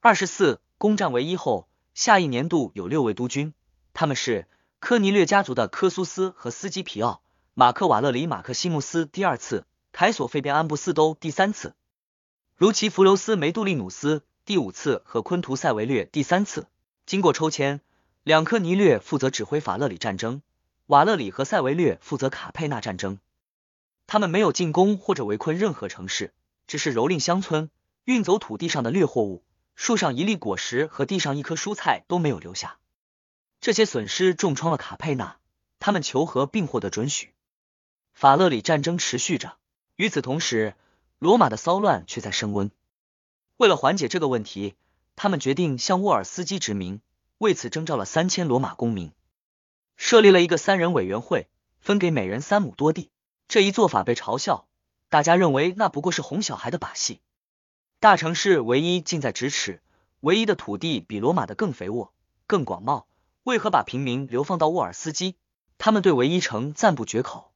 [0.00, 3.54] 二十四攻占唯一后，下一年度有六位督军，
[3.94, 4.48] 他们是
[4.80, 7.22] 科尼略家族的科苏斯和斯基皮奥、
[7.54, 11.76] 马克瓦勒里、马克西穆斯第二次、凯索费边安布斯都第三次、
[12.56, 16.66] 如其弗留斯梅杜利努斯第五次和昆图塞维略第三次。
[17.08, 17.80] 经过抽签，
[18.22, 20.42] 两科尼略负责指挥法勒里战争，
[20.84, 23.18] 瓦勒里和塞维略负责卡佩纳战争。
[24.06, 26.34] 他们没有进攻或者围困任何城市。
[26.66, 27.70] 只是蹂躏乡村，
[28.04, 29.42] 运走土地上的掠货物，
[29.74, 32.76] 树上一粒果实和地上一颗蔬菜都没有留下。
[33.62, 35.38] 这些损失重创了卡佩纳，
[35.80, 37.32] 他们求和并获得准许。
[38.12, 39.56] 法勒里战争持续着，
[39.96, 40.74] 与此同时，
[41.18, 42.70] 罗马的骚乱却在升温。
[43.56, 44.74] 为了缓解这个问题，
[45.20, 47.00] 他们决定向沃尔斯基殖民，
[47.38, 49.10] 为此征召了三千罗马公民，
[49.96, 51.48] 设立了一个三人委员会，
[51.80, 53.10] 分给每人三亩多地。
[53.48, 54.68] 这一做法被嘲笑。
[55.08, 57.20] 大家认为那不过是哄小孩的把戏。
[57.98, 59.82] 大城市唯一近在咫尺，
[60.20, 62.12] 唯一的土地比罗马的更肥沃、
[62.46, 63.06] 更广袤，
[63.42, 65.34] 为何把平民流放到沃尔斯基？
[65.78, 67.50] 他们对唯一城赞不绝口，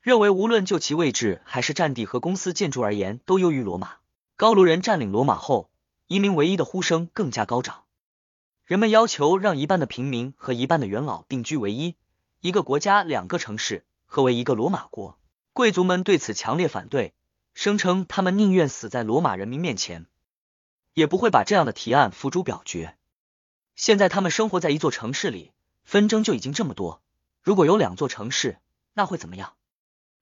[0.00, 3.98] 认为无论就其位置还是占地和公司建筑而言，都优于罗马。
[4.34, 5.69] 高卢人占领罗马后，
[6.10, 7.84] 移民唯一的呼声更加高涨。
[8.64, 11.94] 人们要求让一半的平民和一半的元老定居唯一，
[12.40, 15.20] 一个国家两个城市，合为一个罗马国。
[15.52, 17.14] 贵族们对此强烈反对，
[17.54, 20.06] 声称他们宁愿死在罗马人民面前，
[20.94, 22.96] 也不会把这样的提案付诸表决。
[23.76, 25.52] 现在他们生活在一座城市里，
[25.84, 27.04] 纷争就已经这么多，
[27.40, 28.58] 如果有两座城市，
[28.94, 29.52] 那会怎么样？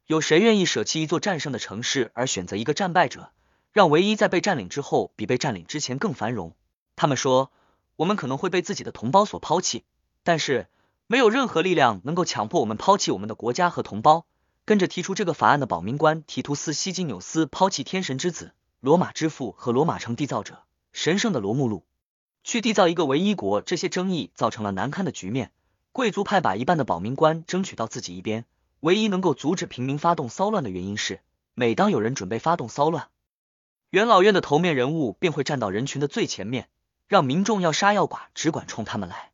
[0.04, 3.32] 有谁愿意舍弃一座战胜的城市而选择一个战败者，
[3.72, 6.54] 让唯一在被占领之后比被占领之前更繁荣？
[6.96, 7.52] 他们说，
[7.96, 9.84] 我们可能会被自己的同胞所抛弃，
[10.22, 10.68] 但是
[11.06, 14.26] 没有任何力量能够强迫我们抛弃我们的国家和同胞。
[14.64, 20.62] 跟着提出这个法案的保民官提图斯西金纽斯抛弃天神之子、罗马之父和罗马城缔造者
[20.92, 21.84] 神圣的罗慕路，
[22.44, 23.62] 去缔造一个唯一国。
[23.62, 25.52] 这些争议造成了难堪的局面。
[25.92, 28.44] 贵族派把一半的保民官争取到自己一边。
[28.80, 31.20] 唯一能够阻止平民发动骚乱的原因是，
[31.54, 33.08] 每当有人准备发动骚乱，
[33.90, 36.68] 元老院的头面人物便会站到人群的最前面，
[37.06, 39.32] 让民众要杀要剐，只管冲他们来。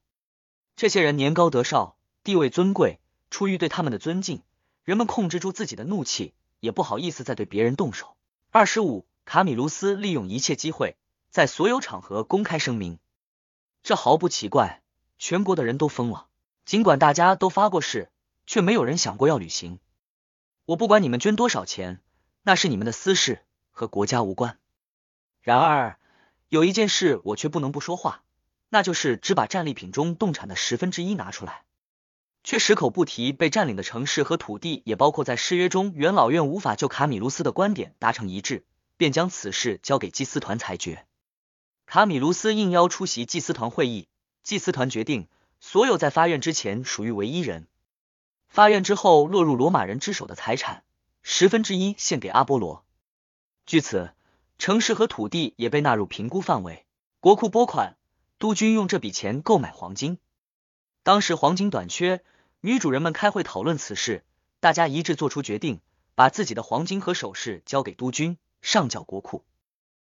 [0.76, 3.00] 这些人年高德少，地位尊贵，
[3.30, 4.42] 出于对他们的尊敬，
[4.84, 8.16] 人们控制住自己的怒气，也不好意思再对别人动手。
[8.52, 10.96] 二十五，卡米卢斯利用一切机会，
[11.30, 13.00] 在所有场合公开声明，
[13.82, 14.82] 这毫不奇怪，
[15.18, 16.28] 全国的人都疯了。
[16.64, 18.08] 尽管大家都发过誓，
[18.46, 19.80] 却没有人想过要履行。
[20.64, 22.00] 我不管你们捐多少钱，
[22.42, 23.42] 那是你们的私事，
[23.74, 24.58] 和国家无关。
[25.42, 25.98] 然而，
[26.48, 28.22] 有一件事我却不能不说话，
[28.70, 31.64] 那就是只把战利品中动产的十分之一拿出来，
[32.42, 35.92] 却矢口不提被占领的城市和土地也包括在誓约中。
[35.94, 38.64] 元老院无法就卡米卢斯的观点达成一致，
[38.96, 41.04] 便将此事交给祭司团裁决。
[41.84, 44.08] 卡米卢斯应邀出席祭司团会议，
[44.42, 45.28] 祭司团决定。
[45.60, 47.66] 所有在发愿之前属于唯一人，
[48.48, 50.84] 发愿之后落入罗马人之手的财产，
[51.22, 52.83] 十分之一献给阿波罗。
[53.66, 54.10] 据此，
[54.58, 56.84] 城市和土地也被纳入评估范围。
[57.20, 57.96] 国库拨款，
[58.38, 60.18] 督军用这笔钱购买黄金。
[61.02, 62.22] 当时黄金短缺，
[62.60, 64.22] 女主人们开会讨论此事，
[64.60, 65.80] 大家一致做出决定，
[66.14, 69.44] 把自己的黄金和首饰交给督军，上缴国库。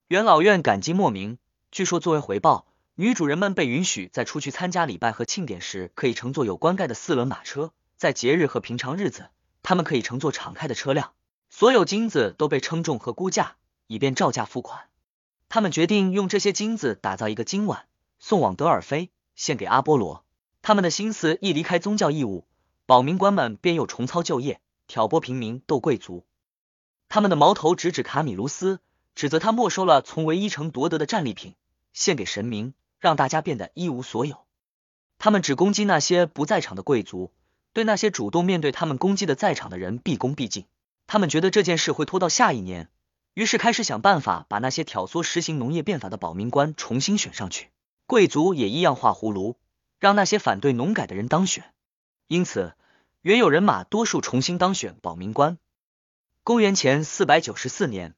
[0.07, 1.37] 元老院感激莫名。
[1.71, 2.65] 据说作为回报。
[2.95, 9.31] 女主人们被允许在出去参加礼拜和庆典时，可以乘坐有棺盖的四轮马车；在节日和平常日子，
[9.63, 11.13] 他们可以乘坐敞开的车辆。
[11.63, 13.55] 所有金子都被称重和估价，
[13.87, 14.89] 以便照价付款。
[15.47, 17.85] 他们决定用这些金子打造一个金碗，
[18.19, 20.25] 送往德尔菲，献给阿波罗。
[20.61, 22.45] 他们的心思一离开宗教义务，
[22.85, 26.25] 保民官们便又重操旧业，挑拨平民，斗贵族。
[27.07, 28.81] 他们的矛头直指卡米卢斯，
[29.15, 31.55] 指责他没收了从唯一城夺得的战利品，
[31.93, 32.73] 献给神明。
[32.99, 34.35] 让大家变得一无所有。
[35.17, 37.31] 他们只攻击那些不在场的贵族，
[37.71, 40.65] 对那些主动面对他们攻击的在场的人毕恭毕敬。
[41.13, 42.89] 他们觉得这件事会拖到下一年，
[43.35, 47.69] 于是开始想办法把那些挑唆实行农业变法的保民官重新选上去。
[48.07, 49.59] 贵族也一样画葫芦，
[49.99, 51.71] 让那些反对农改的人当选。
[52.25, 52.73] 因此，
[53.21, 55.59] 原有人马多数重新当选保民官。
[56.43, 58.15] 公元前四百九十四年，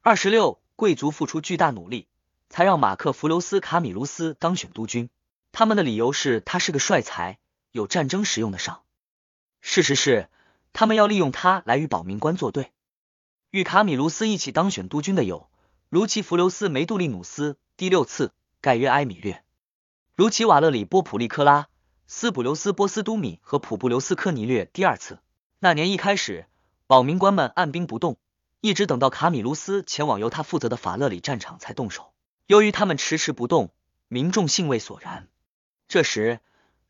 [0.00, 2.08] 二十六贵族付出巨大努力。
[2.48, 5.10] 才让马克·弗留斯·卡米卢斯当选督军。
[5.52, 7.38] 他们的理由是他是个帅才，
[7.72, 8.84] 有战争实用的上。
[9.60, 10.30] 事实是，
[10.78, 12.70] 他们要利用他来与保民官作对。
[13.50, 15.48] 与卡米卢斯一起当选督军的有
[15.88, 19.42] 卢奇·弗留斯·梅杜利努斯第六次、盖约·埃米略、
[20.16, 21.68] 卢奇·瓦勒里·波普利科拉、
[22.06, 25.18] 斯普留斯·波斯都米和普布留斯·科尼略第二次。
[25.60, 26.44] 那年一开始，
[26.86, 28.18] 保民官们按兵不动，
[28.60, 32.12] 一直等到卡米卢斯前往由他负责的法勒里战场才动手。
[32.46, 33.72] 由于他们迟迟不动，
[34.08, 35.28] 民众兴味索然。
[35.88, 36.40] 这时，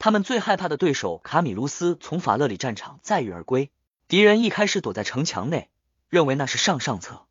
[0.00, 3.70] 他们最害怕的对手卡米卢斯从法勒里战场载誉而归。
[4.08, 5.68] 敌人一开始躲在城墙内，
[6.08, 7.26] 认为那是上上策。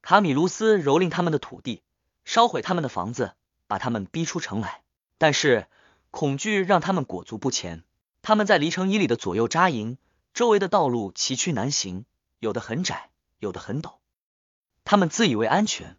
[0.00, 1.82] 卡米卢斯蹂躏他们的土地，
[2.24, 3.34] 烧毁他们的房子，
[3.66, 4.80] 把他们逼出城来。
[5.18, 5.66] 但是
[6.10, 7.84] 恐惧让他们裹足不前。
[8.22, 9.98] 他们在离城以里的左右扎营，
[10.32, 12.06] 周围的道路崎岖难行，
[12.38, 13.96] 有的很窄，有的很陡。
[14.84, 15.98] 他们自以为安全。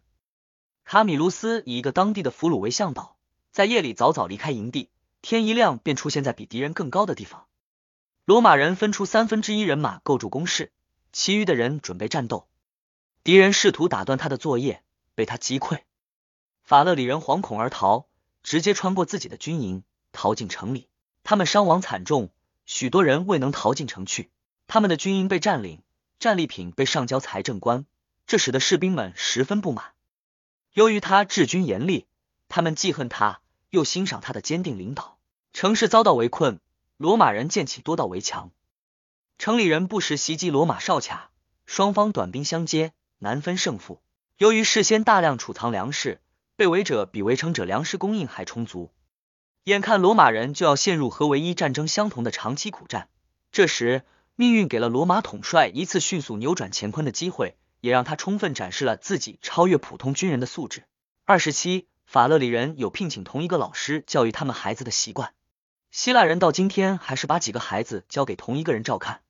[0.84, 3.16] 卡米卢斯以一个当地的俘虏为向导，
[3.52, 4.90] 在夜里早早离开营地，
[5.20, 7.46] 天一亮便出现在比敌人更高的地方。
[8.24, 10.70] 罗马人分出三分之一人马构筑工事，
[11.12, 12.46] 其余的人准备战斗。
[13.24, 14.84] 敌人试图打断他的作业，
[15.16, 15.80] 被他击溃。
[16.62, 18.06] 法勒里人惶恐而逃，
[18.44, 20.88] 直接穿过自己的军营，逃进城里。
[21.24, 22.30] 他们伤亡惨重，
[22.64, 24.30] 许多人未能逃进城去。
[24.68, 25.82] 他们的军营被占领，
[26.20, 27.86] 战利品被上交财政官，
[28.28, 29.94] 这使得士兵们十分不满。
[30.74, 32.06] 由于他治军严厉，
[32.48, 35.18] 他们既恨他，又欣赏他的坚定领导。
[35.52, 36.60] 城市遭到围困，
[37.02, 38.52] 罗马人建起多道围墙。
[39.36, 41.32] 城里人不时袭击罗马哨卡，
[41.66, 44.00] 双方短兵相接，难分胜负。
[44.38, 46.20] 由于事先大量储藏粮食，
[46.54, 48.92] 被围者比围城者粮食供应还充足。
[49.64, 53.08] 眼看罗马人就要陷入和唯一战争相同的长期苦战，
[53.50, 54.04] 这时
[54.36, 57.56] 命运给了罗马统帅一次迅速扭转乾坤的机会。
[57.80, 60.84] 也让他充分展示了自己超越普通军人的素质。
[61.24, 65.34] 二十七，法勒里人有聘请同一个老师教育他们孩子的习惯，
[65.92, 69.20] 希腊人到今天还是把几个孩子交给同一个人照看。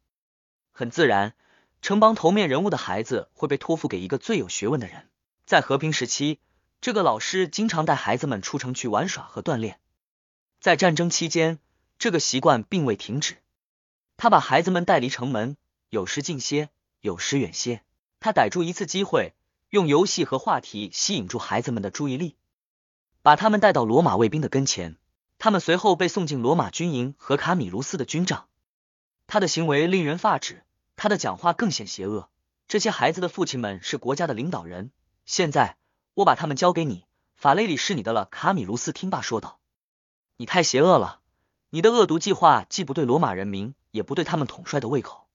[0.71, 1.35] 很自然，
[1.83, 5.09] 城邦头面人物的孩子会被托付给一个最有学问的人。
[5.45, 6.39] 在和平时期，
[6.81, 9.81] 这个老师经常带孩子们出城去玩耍和锻炼。
[10.61, 11.59] 在战争期间，
[11.99, 13.39] 这个习惯并未停止。
[14.17, 15.57] 他把孩子们带离城门，
[15.91, 16.69] 有时近些，
[17.01, 17.83] 有时远些。
[18.21, 19.35] 他逮住一次机会，
[19.71, 22.37] 用游戏和话题吸引住孩子们的注意力，
[23.21, 24.97] 把他们带到罗马卫兵的跟前。
[25.43, 28.47] 他们随后被送进罗马军营和卡米卢斯的军帐。
[29.26, 30.62] 他的行为令人发指，
[30.95, 32.28] 他的讲话更显邪恶。
[32.68, 34.93] 这些孩子的父亲们是国家的领导人。
[35.26, 35.76] 现在，
[36.14, 38.26] 我把他们交给你，法雷里是你的了。
[38.26, 39.59] 卡米卢斯听罢说道
[40.38, 41.18] ：“你太邪恶了，
[41.70, 45.26] 你的恶毒计划既不对罗马人民，也不对他们统帅的胃口。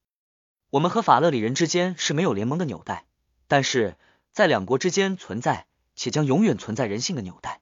[0.70, 3.06] 我们和法勒里人之间是没有联盟的纽带，
[3.50, 3.98] 但是
[4.32, 7.60] 在两国之间存在，且将永远存在人性的纽带。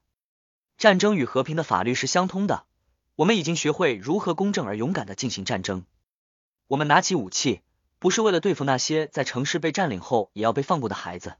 [0.77, 2.65] 战争与和平的法律是相通的。
[3.15, 5.85] 我们已经学会如何公正而勇敢的进行战争。
[6.67, 7.61] 我们拿起武器，
[7.99, 11.35] 不是为了对付那些在城市被占领后也要被放过的孩子，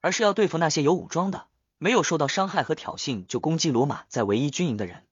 [0.00, 1.46] 而是要对付那些有武装的。”
[1.82, 5.06] 没有受到伤害和挑衅就攻击罗马在唯一军营的人，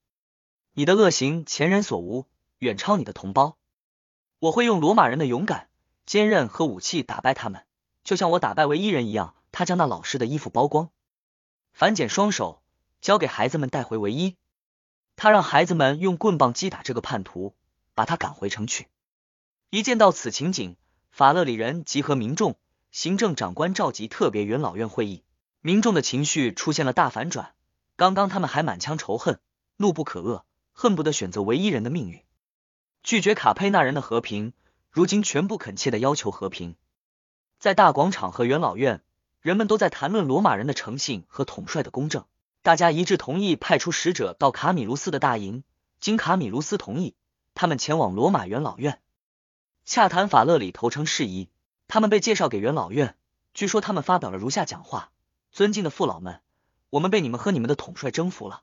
[0.74, 2.26] 你的恶行前人所无，
[2.58, 3.56] 远超你的同胞。
[4.38, 5.70] 我会用罗马人的勇敢、
[6.04, 7.64] 坚韧和武器打败他们，
[8.04, 9.34] 就像我打败唯一人一样。
[9.50, 10.90] 他将那老师的衣服剥光，
[11.72, 12.60] 反剪双手，
[13.00, 14.36] 交给孩子们带回唯一。
[15.16, 17.54] 他让孩子们用棍棒击打这个叛徒，
[17.94, 18.88] 把他赶回城去。
[19.70, 20.76] 一见到此情景，
[21.10, 22.56] 法勒里人集合民众，
[22.90, 25.24] 行政长官召集特别元老院会议。
[25.60, 27.54] 民众的情绪出现了大反转。
[27.96, 29.40] 刚刚他们还满腔仇恨，
[29.76, 30.42] 怒不可遏，
[30.72, 32.22] 恨不得选择唯一人的命运，
[33.02, 34.52] 拒绝卡佩纳人的和平。
[34.90, 36.76] 如今全部恳切的要求和平。
[37.58, 39.02] 在大广场和元老院，
[39.40, 42.24] 人们都在谈论罗马人的诚信和统帅的公正。
[42.68, 45.64] 大家一致同意派出使者到卡米卢斯的大营。
[46.00, 47.14] 经卡米卢斯同意，
[47.54, 49.00] 他们前往罗马元老院
[49.86, 51.48] 洽谈法勒里投诚事宜。
[51.86, 53.16] 他们被介绍给元老院，
[53.54, 55.10] 据说他们发表了如下讲话。
[55.50, 56.42] 尊敬的父老们，
[56.90, 58.62] 我们被你们和你们的统帅征服了。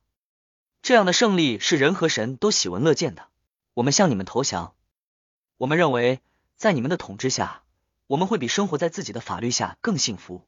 [0.83, 3.29] 这样的胜利是人和神都喜闻乐见的。
[3.73, 4.75] 我们向你们投降。
[5.57, 6.21] 我们认为，
[6.55, 7.63] 在你们的统治下，
[8.05, 10.45] 我们会比生活在自己的法律下更幸福。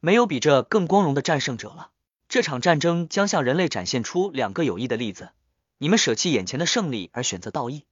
[0.00, 1.90] 没有比这更光荣的战胜者了。
[2.32, 5.32] 这场战争将向人类展现出两个有益的例子：
[5.76, 7.82] 你们舍弃眼前的胜利而选择道义；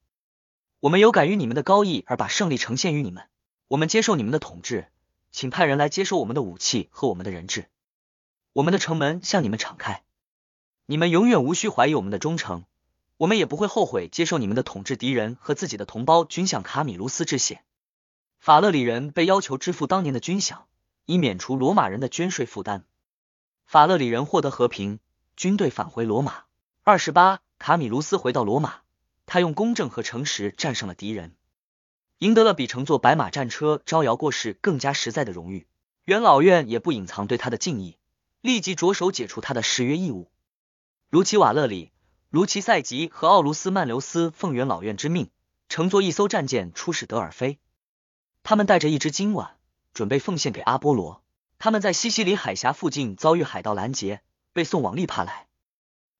[0.79, 3.25] 我们有感于你们的高义而把胜利呈现于你们。
[3.67, 4.87] 我们接受你们的统治。
[5.31, 7.67] 请派人来接收我们的武器和我们的人质，
[8.53, 10.01] 我们的城门向你们敞开，
[10.87, 12.63] 你们永远无需怀疑我们的忠诚，
[13.17, 17.61] 我们也不会后悔接受你们的统治敌人和自己的同胞均向卡米卢斯致谢。
[18.39, 20.61] 法勒里人被要求支付当年的军饷，
[21.05, 22.85] 以免除罗马人的捐税负担。
[23.71, 24.99] 法勒里人获得和平，
[25.37, 26.43] 军队返回罗马。
[26.83, 28.81] 二十八，卡米卢斯回到罗马，
[29.25, 31.37] 他用公正和诚实战胜了敌人。
[32.17, 35.67] 赢得了比乘坐白马战车招摇过市更加实在的荣誉，
[36.03, 37.97] 元老院也不隐藏对他的敬意，
[38.41, 40.29] 立即着手解除他的誓约义务。
[41.09, 41.93] 卢奇瓦勒里、
[42.29, 45.29] 卢奇塞吉和奥卢斯曼留斯奉元老院之命，
[45.69, 47.57] 乘坐一艘战舰出使德尔菲。
[48.43, 49.55] 他们带着一只金碗，
[49.93, 51.23] 准备奉献给阿波罗。
[51.63, 55.45] 他们在西西里海峡附近遭遇海盗拦截，被送往利帕来。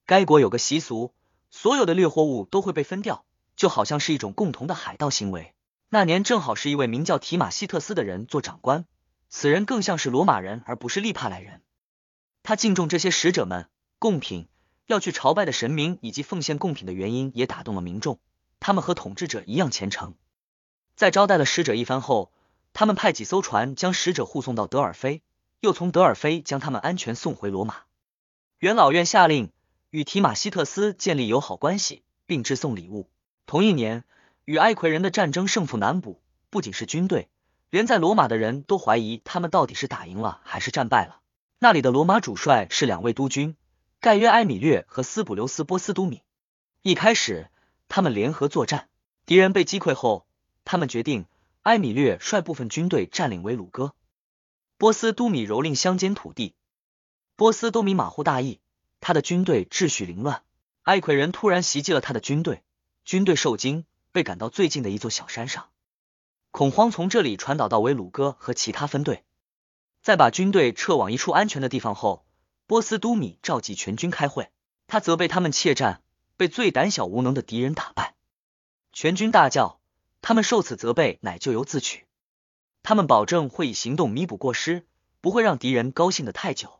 [0.05, 1.15] 该国有个习俗，
[1.49, 3.25] 所有的掠货物都会被分掉，
[3.55, 5.55] 就好像是一种共同的海盗行为。
[5.89, 8.85] 那年正好是一位名叫提马西特斯的人做长官，
[9.29, 11.63] 此人更像是罗马人而不是利帕莱人。
[12.43, 13.67] 他敬重这些使者们，
[13.97, 14.47] 贡品
[14.85, 18.19] 要去朝拜的神明以及奉献贡品的原因也打动了民众，
[18.59, 20.13] 他们和统治者一样虔诚。
[20.95, 22.31] 在招待了使者一番后，
[22.73, 25.23] 他们派几艘船将使者护送到德尔菲，
[25.61, 27.77] 又从德尔菲将他们安全送回罗马。
[28.59, 29.49] 元老院下令
[29.89, 33.09] 与提马西特斯建立友好关系，并致送礼物。
[33.45, 34.03] 同一年。
[34.43, 37.29] 与埃奎人的战争胜负难卜，不仅是军队，
[37.69, 41.21] 连在罗马的人都怀疑他们到底是打赢了还是战败了。
[41.59, 43.55] 那里的罗马主帅是两位督军，
[43.99, 46.23] 盖约埃米略和斯普留斯波斯都米。
[46.81, 47.49] 一开始，
[47.87, 48.89] 他们联合作战，
[49.27, 50.25] 敌人被击溃后，
[50.65, 51.27] 他们决定
[51.61, 53.93] 埃米略率部分军队占领维鲁哥，
[54.81, 56.55] 波斯都米蹂躏乡间土地。
[57.35, 58.59] 波斯都米马虎大意，
[58.99, 60.41] 他的军队秩序凌乱，
[60.81, 62.63] 埃奎人突然袭击了他的军队，
[63.05, 63.85] 军队受惊。
[64.11, 65.69] 被赶到最近的一座小山上，
[66.49, 69.23] 恐慌从这里传导到维鲁哥和其他分队。
[70.01, 72.25] 在把军队撤往一处安全的地方后，
[72.65, 74.49] 波斯都米召集全军开会，
[74.87, 76.01] 他责备他们怯战，
[76.37, 78.15] 被最胆小无能的敌人打败。
[78.91, 79.79] 全军大叫，
[80.23, 82.07] 他们受此责备乃咎由自取。
[82.83, 84.85] 他们保证会以行动弥补过失，
[85.21, 86.79] 不会让敌人高兴的太久。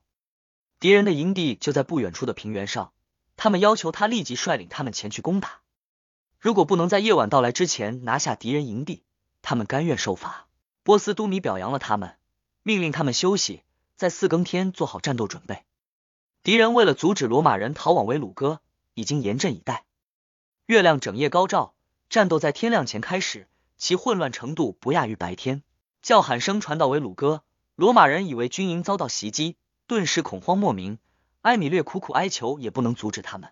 [0.79, 2.91] 敌人的营地就在不远处的平原上，
[3.37, 5.61] 他们要求他立即率领他们前去攻打。
[6.39, 9.03] 如果不能在夜晚到来之前拿下敌人营地，
[9.43, 10.47] 他们甘愿受罚。
[10.83, 12.17] 波斯都米表扬了他们，
[12.63, 13.61] 命令他们休息，
[13.95, 15.63] 在四更天做好战斗准备。
[16.41, 18.61] 敌人为了阻止罗马人逃往维鲁哥，
[18.95, 19.85] 已经严阵以待。
[20.65, 21.75] 月亮整夜高照，
[22.09, 23.47] 战斗在天亮前开始，
[23.77, 25.61] 其混乱程度不亚于白天。
[26.01, 27.43] 叫喊声传到维鲁哥，
[27.75, 29.55] 罗马人以为军营遭到袭击，
[29.87, 30.97] 顿时恐慌莫名。
[31.41, 33.51] 埃米略苦苦哀求，也不能阻止他们。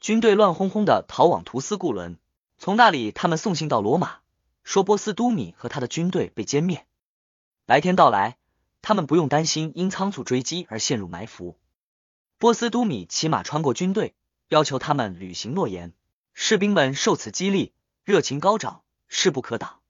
[0.00, 2.18] 军队乱哄哄的逃往图斯固伦，
[2.56, 4.20] 从那里他们送信到罗马，
[4.62, 6.86] 说波斯都米和他的军队被歼灭。
[7.66, 8.36] 白天到来，
[8.80, 11.58] 他们不用担心因仓促追击而陷入埋伏。
[12.38, 14.14] 波斯都米骑马穿过军队，
[14.48, 15.92] 要求他们履行诺言。
[16.32, 19.80] 士兵们受此激励，热情高涨，势不可挡。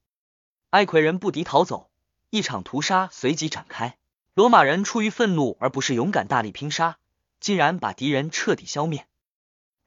[0.71, 1.89] 埃奎人不敌逃走，
[2.29, 3.97] 一场屠杀随即展开。
[4.33, 6.97] 罗马人出于愤怒，而不是勇敢大力拼杀，
[7.39, 9.07] 竟然把敌人彻底消灭。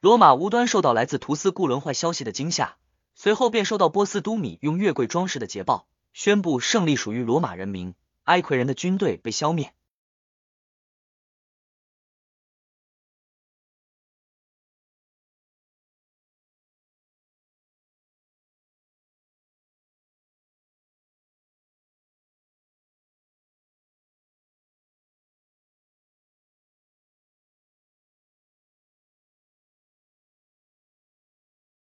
[0.01, 2.77] 罗马无端受到来自图斯固伦坏消息的惊吓，
[3.15, 9.75] 随后便收到波斯都米用月桂装饰的捷报，宣布胜利属于罗马人民，埃奎人的军队被消灭。